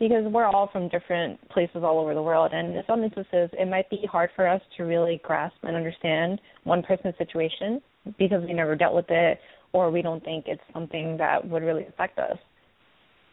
[0.00, 3.68] Because we're all from different places all over the world, and in some instances, it
[3.68, 7.80] might be hard for us to really grasp and understand one person's situation
[8.18, 9.38] because we never dealt with it
[9.72, 12.36] or we don't think it's something that would really affect us.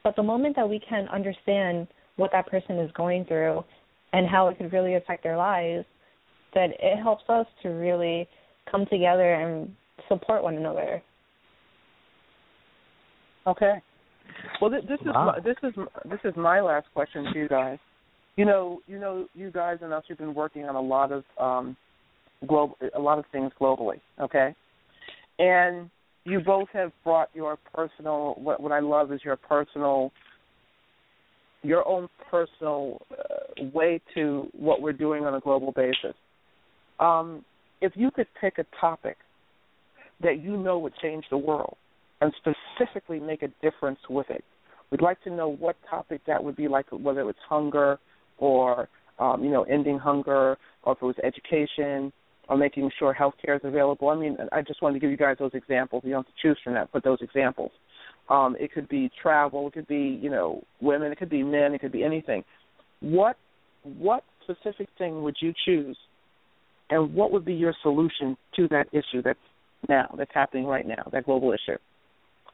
[0.04, 3.64] But the moment that we can understand what that person is going through
[4.14, 5.86] and how it could really affect their lives,
[6.54, 8.28] that it helps us to really
[8.72, 9.70] come together and
[10.08, 11.02] support one another.
[13.48, 13.82] Okay.
[14.62, 15.34] Well, this, this wow.
[15.38, 17.78] is my, this is this is my last question to you guys.
[18.36, 20.04] You know, you know, you guys and us.
[20.08, 21.76] You've been working on a lot of um,
[22.48, 24.00] global, a lot of things globally.
[24.20, 24.56] Okay,
[25.40, 25.90] and
[26.26, 28.36] you both have brought your personal.
[28.38, 30.12] What what I love is your personal,
[31.64, 36.16] your own personal uh, way to what we're doing on a global basis.
[37.00, 37.44] Um,
[37.82, 39.18] if you could pick a topic
[40.22, 41.78] that you know would change the world
[42.22, 44.44] and specifically make a difference with it.
[44.92, 48.00] We'd like to know what topic that would be like, whether it's hunger
[48.38, 48.90] or
[49.20, 52.12] um, you know ending hunger, or if it was education
[52.50, 54.10] or making sure health care is available.
[54.10, 56.04] I mean, I just wanted to give you guys those examples.
[56.04, 57.72] You don't have to choose from that, but those examples.
[58.30, 61.74] Um, it could be travel, it could be you know women, it could be men,
[61.74, 62.44] it could be anything.
[63.02, 63.38] What
[63.84, 65.98] what specific thing would you choose,
[66.90, 69.40] and what would be your solution to that issue that's
[69.88, 71.78] now, that's happening right now, that global issue?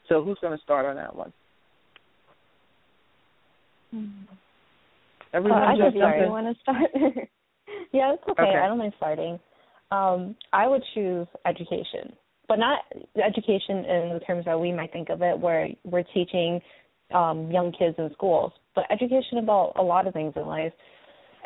[0.07, 1.33] So who's going to start on that one?
[5.33, 6.19] Everyone, uh, I just can start.
[6.21, 6.91] You want to start?
[7.91, 8.41] yeah, it's okay.
[8.43, 8.59] okay.
[8.63, 9.39] I don't mind starting.
[9.91, 12.13] Um, I would choose education,
[12.47, 12.79] but not
[13.23, 16.59] education in the terms that we might think of it, where we're teaching
[17.13, 20.73] um, young kids in schools, but education about a lot of things in life,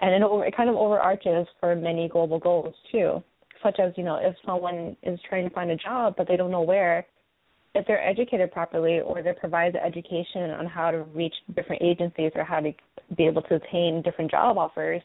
[0.02, 3.22] and it, it kind of overarches for many global goals too.
[3.64, 6.52] such as you know if someone is trying to find a job but they don't
[6.52, 7.06] know where
[7.76, 12.32] if they're educated properly or they're provided the education on how to reach different agencies
[12.36, 12.72] or how to
[13.18, 15.02] be able to obtain different job offers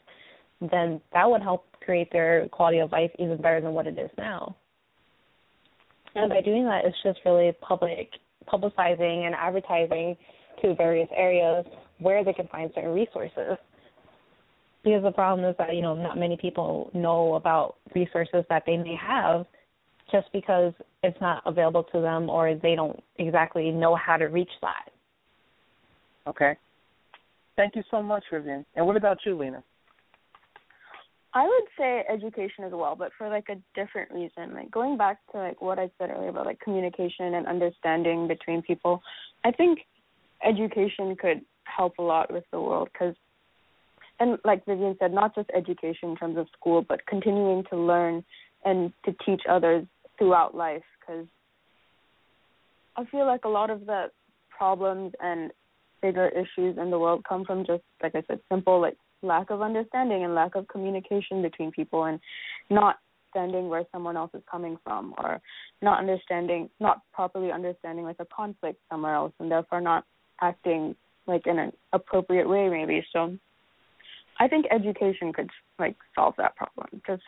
[0.61, 4.09] then that would help create their quality of life even better than what it is
[4.17, 4.55] now
[6.15, 8.09] and by doing that it's just really public
[8.51, 10.15] publicizing and advertising
[10.61, 11.65] to various areas
[11.99, 13.57] where they can find certain resources
[14.83, 18.77] because the problem is that you know not many people know about resources that they
[18.77, 19.45] may have
[20.11, 24.49] just because it's not available to them or they don't exactly know how to reach
[24.61, 24.89] that.
[26.27, 26.55] Okay.
[27.55, 28.65] Thank you so much, Vivian.
[28.75, 29.63] And what about you, Lena?
[31.35, 34.53] I would say education as well, but for like a different reason.
[34.53, 38.61] Like going back to like what I said earlier about like communication and understanding between
[38.61, 39.01] people,
[39.43, 39.79] I think
[40.43, 43.15] education could help a lot with the world because
[44.17, 48.23] and like Vivian said, not just education in terms of school, but continuing to learn
[48.63, 49.85] and to teach others
[50.17, 50.83] throughout life.
[51.01, 51.27] Because
[52.95, 54.05] I feel like a lot of the
[54.57, 55.51] problems and
[56.01, 58.95] bigger issues in the world come from just, like I said, simple like
[59.25, 62.19] lack of understanding and lack of communication between people, and
[62.69, 62.97] not
[63.35, 65.41] understanding where someone else is coming from, or
[65.81, 70.05] not understanding, not properly understanding like a conflict somewhere else, and therefore not
[70.41, 70.95] acting
[71.27, 73.05] like in an appropriate way, maybe.
[73.11, 73.35] So
[74.39, 75.49] I think education could
[75.79, 77.01] like solve that problem.
[77.07, 77.23] Just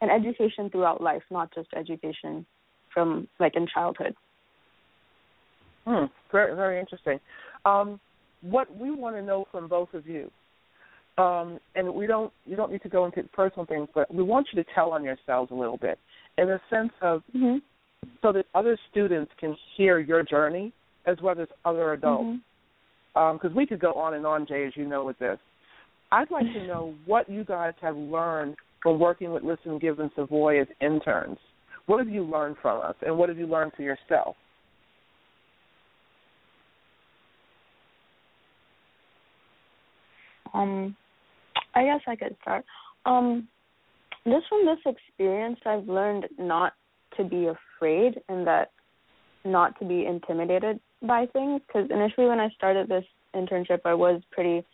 [0.00, 2.46] an education throughout life, not just education
[2.92, 4.14] from like in childhood.
[5.84, 6.06] Hmm.
[6.30, 7.18] Very very interesting.
[7.64, 8.00] Um,
[8.40, 10.30] what we want to know from both of you,
[11.18, 14.46] um, and we don't you don't need to go into personal things, but we want
[14.52, 15.98] you to tell on yourselves a little bit
[16.38, 17.58] in a sense of mm-hmm.
[18.22, 20.72] so that other students can hear your journey
[21.06, 22.38] as well as other adults.
[23.12, 23.46] Because Mm-hmm.
[23.48, 25.38] um, we could go on and on, Jay, as you know, with this.
[26.10, 30.10] I'd like to know what you guys have learned from working with Listen, Give, and
[30.16, 31.36] Savoy as interns.
[31.86, 34.36] What have you learned from us, and what have you learned for yourself?
[40.54, 40.96] Um,
[41.74, 42.64] I guess I could start.
[43.06, 43.48] Um,
[44.24, 46.74] just from this experience, I've learned not
[47.16, 48.70] to be afraid and that
[49.44, 51.60] not to be intimidated by things.
[51.66, 53.04] Because initially, when I started this
[53.34, 54.64] internship, I was pretty,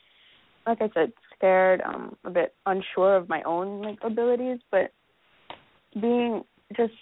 [0.66, 4.59] like I said, scared, um, a bit unsure of my own like abilities.
[4.70, 4.92] But
[6.01, 6.44] being
[6.76, 6.92] just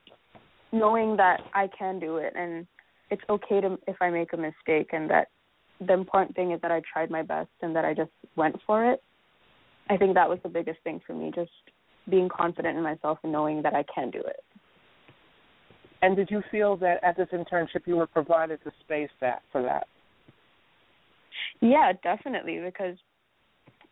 [0.73, 2.67] knowing that I can do it and
[3.11, 5.29] it's okay to if I make a mistake and that
[5.81, 8.91] the important thing is that I tried my best and that I just went for
[8.91, 9.03] it.
[9.89, 11.51] I think that was the biggest thing for me, just
[12.09, 14.45] being confident in myself and knowing that I can do it.
[16.03, 19.63] And did you feel that at this internship you were provided the space that for
[19.63, 19.87] that?
[21.61, 22.97] Yeah, definitely because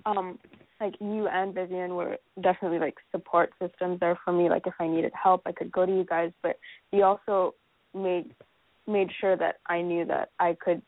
[0.06, 0.38] um
[0.80, 4.48] like you and Vivian were definitely like support systems there for me.
[4.50, 6.58] Like if I needed help I could go to you guys, but
[6.92, 7.54] you also
[7.94, 8.34] made
[8.86, 10.82] made sure that I knew that I could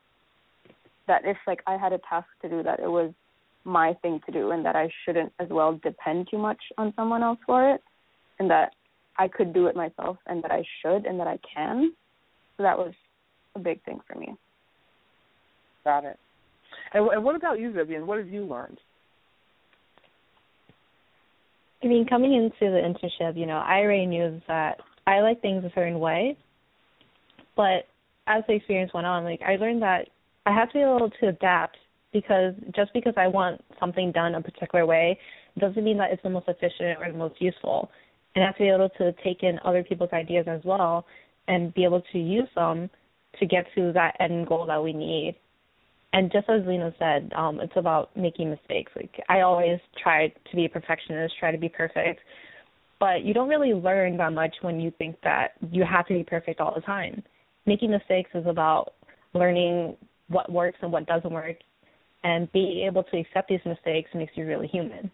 [1.06, 3.12] that if like I had a task to do that it was
[3.66, 7.22] my thing to do and that I shouldn't as well depend too much on someone
[7.22, 7.82] else for it
[8.38, 8.72] and that
[9.18, 11.92] I could do it myself and that I should and that I can.
[12.56, 12.92] So that was
[13.54, 14.34] a big thing for me.
[15.84, 16.18] Got it.
[16.92, 18.06] And, and what about you, Vivian?
[18.06, 18.78] What have you learned?
[21.82, 25.64] I mean, coming into the internship, you know, I already knew that I like things
[25.64, 26.36] a certain way,
[27.56, 27.86] but
[28.26, 30.08] as the experience went on, like I learned that
[30.46, 31.76] I have to be able to adapt
[32.20, 35.18] because just because I want something done a particular way
[35.58, 37.90] doesn't mean that it's the most efficient or the most useful.
[38.34, 41.04] And I have to be able to take in other people's ideas as well
[41.48, 42.88] and be able to use them
[43.38, 45.36] to get to that end goal that we need.
[46.14, 48.92] And just as Lena said, um, it's about making mistakes.
[48.96, 52.20] Like I always try to be a perfectionist, try to be perfect,
[52.98, 56.24] but you don't really learn that much when you think that you have to be
[56.24, 57.22] perfect all the time.
[57.66, 58.94] Making mistakes is about
[59.34, 59.96] learning
[60.28, 61.56] what works and what doesn't work,
[62.24, 65.10] and being able to accept these mistakes makes you really human.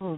[0.00, 0.14] Hmm.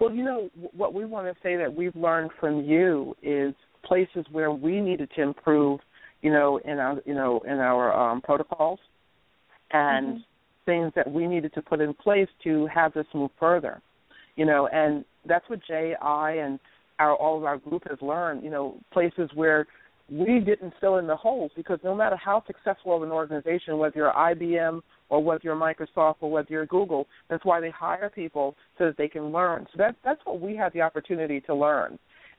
[0.00, 3.54] Well, you know what we want to say that we've learned from you is
[3.84, 5.80] places where we needed to improve,
[6.22, 8.80] you know, in our you know in our um, protocols,
[9.70, 10.20] and Mm-hmm.
[10.66, 13.80] things that we needed to put in place to have this move further,
[14.36, 16.58] you know, and that's what Jay, I, and
[16.98, 18.42] our all of our group has learned.
[18.42, 19.66] You know, places where
[20.12, 23.96] we didn't fill in the holes because no matter how successful of an organization, whether
[23.96, 28.54] you're IBM or whether you're Microsoft or whether you're Google, that's why they hire people
[28.76, 29.66] so that they can learn.
[29.72, 31.98] So that's that's what we have the opportunity to learn.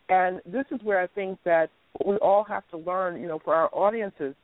[0.10, 1.70] And this is where I think that
[2.06, 4.36] we all have to learn, you know, for our audiences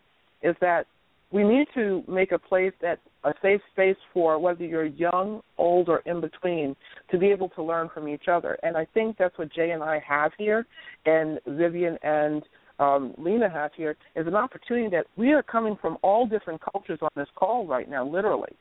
[0.41, 0.85] is that
[1.31, 5.89] we need to make a place that a safe space for whether you're young, old,
[5.89, 6.75] or in between
[7.11, 8.57] to be able to learn from each other.
[8.63, 10.65] And I think that's what Jay and I have here,
[11.05, 12.41] and Vivian and
[12.79, 16.99] um, Lena have here is an opportunity that we are coming from all different cultures
[17.01, 18.53] on this call right now, literally,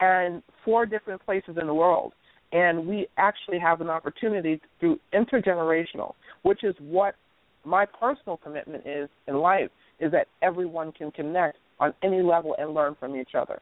[0.00, 2.12] and four different places in the world.
[2.52, 7.16] And we actually have an opportunity through intergenerational, which is what
[7.64, 9.70] my personal commitment is in life,
[10.00, 13.60] is that everyone can connect on any level and learn from each other.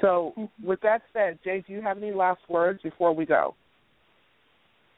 [0.00, 0.32] So,
[0.62, 3.54] with that said, Jay, do you have any last words before we go?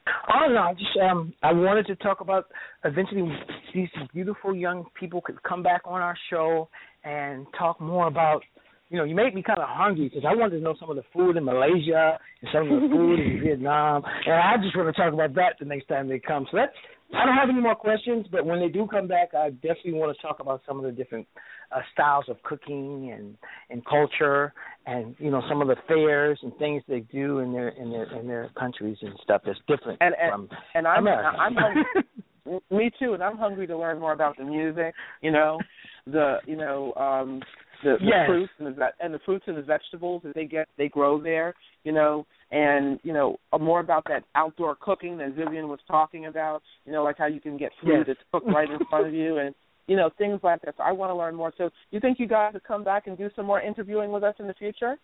[0.07, 2.45] Oh no, I just um I wanted to talk about
[2.83, 3.29] eventually
[3.73, 6.69] these beautiful young people could come back on our show
[7.03, 8.41] and talk more about
[8.89, 10.97] you know, you make me kind of hungry because I wanted to know some of
[10.97, 14.93] the food in Malaysia and some of the food in Vietnam, and I just want
[14.93, 16.45] to talk about that the next time they come.
[16.51, 16.73] So that's
[17.13, 20.15] I don't have any more questions, but when they do come back, I definitely want
[20.15, 21.27] to talk about some of the different
[21.75, 23.37] uh, styles of cooking and
[23.69, 24.53] and culture,
[24.85, 28.19] and you know some of the fairs and things they do in their in their
[28.19, 31.37] in their countries and stuff that's different and, and, from and I'm, America.
[31.39, 31.55] I'm
[32.45, 34.93] hungry, me too, and I'm hungry to learn more about the music.
[35.21, 35.61] You know,
[36.05, 37.41] the you know um
[37.83, 38.27] the, the Yes.
[38.27, 41.53] fruits and the and the fruits and the vegetables that they get they grow there.
[41.83, 46.61] You know, and you know more about that outdoor cooking that Vivian was talking about.
[46.85, 48.05] You know, like how you can get food Yes.
[48.07, 49.55] that's cooked right in front of you and.
[49.87, 50.75] You know things like that.
[50.77, 51.53] So I want to learn more.
[51.57, 54.35] So, you think you guys would come back and do some more interviewing with us
[54.39, 54.97] in the future?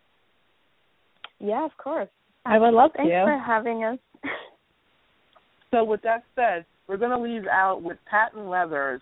[1.40, 2.10] Yeah, of course.
[2.46, 3.24] I would love Thanks to.
[3.26, 4.00] for having us.
[5.72, 9.02] So with that said, we're going to leave out with Patton Leatha's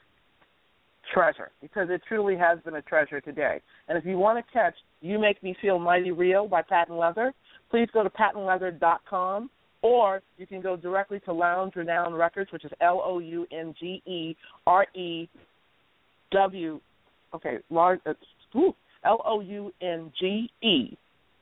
[1.13, 3.61] treasure because it truly has been a treasure today.
[3.87, 7.31] And if you want to catch "You Make Me Feel Mighty Real" by Patton Leatha,
[7.69, 9.49] please go to patentleather.com
[9.83, 13.75] or you can go directly to Lounge Renown Records, which is L O U N
[13.79, 15.29] G E R E
[16.31, 16.79] W.
[17.33, 17.99] Okay, large.
[18.05, 18.13] Uh,
[19.05, 20.97] L O U N G E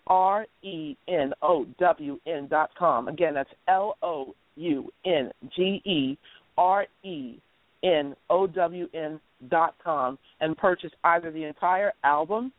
[0.07, 3.07] R E N O W N dot com.
[3.07, 6.17] Again, that's L O U N G E
[6.57, 7.35] R E
[7.83, 9.19] N O W N
[9.49, 12.51] dot com and purchase either the entire album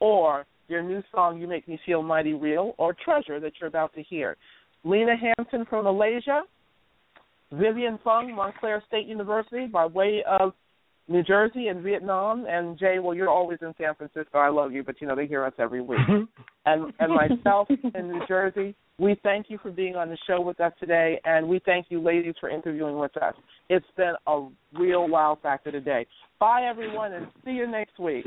[0.00, 3.94] or your new song You Make Me Feel Mighty Real or Treasure that you're about
[3.94, 4.36] to hear.
[4.84, 6.42] Lena Hampton from Malaysia,
[7.52, 10.52] Vivian Phung, Montclair State University by way of
[11.08, 14.38] New Jersey and Vietnam, and Jay, well, you're always in San Francisco.
[14.38, 15.98] I love you, but you know they hear us every week.
[16.00, 16.24] Mm-hmm.
[16.66, 20.60] and and myself in New Jersey, we thank you for being on the show with
[20.60, 23.34] us today, and we thank you, ladies, for interviewing with us.
[23.70, 24.48] It's been a
[24.78, 26.06] real wow factor today.
[26.38, 28.26] Bye, everyone, and see you next week.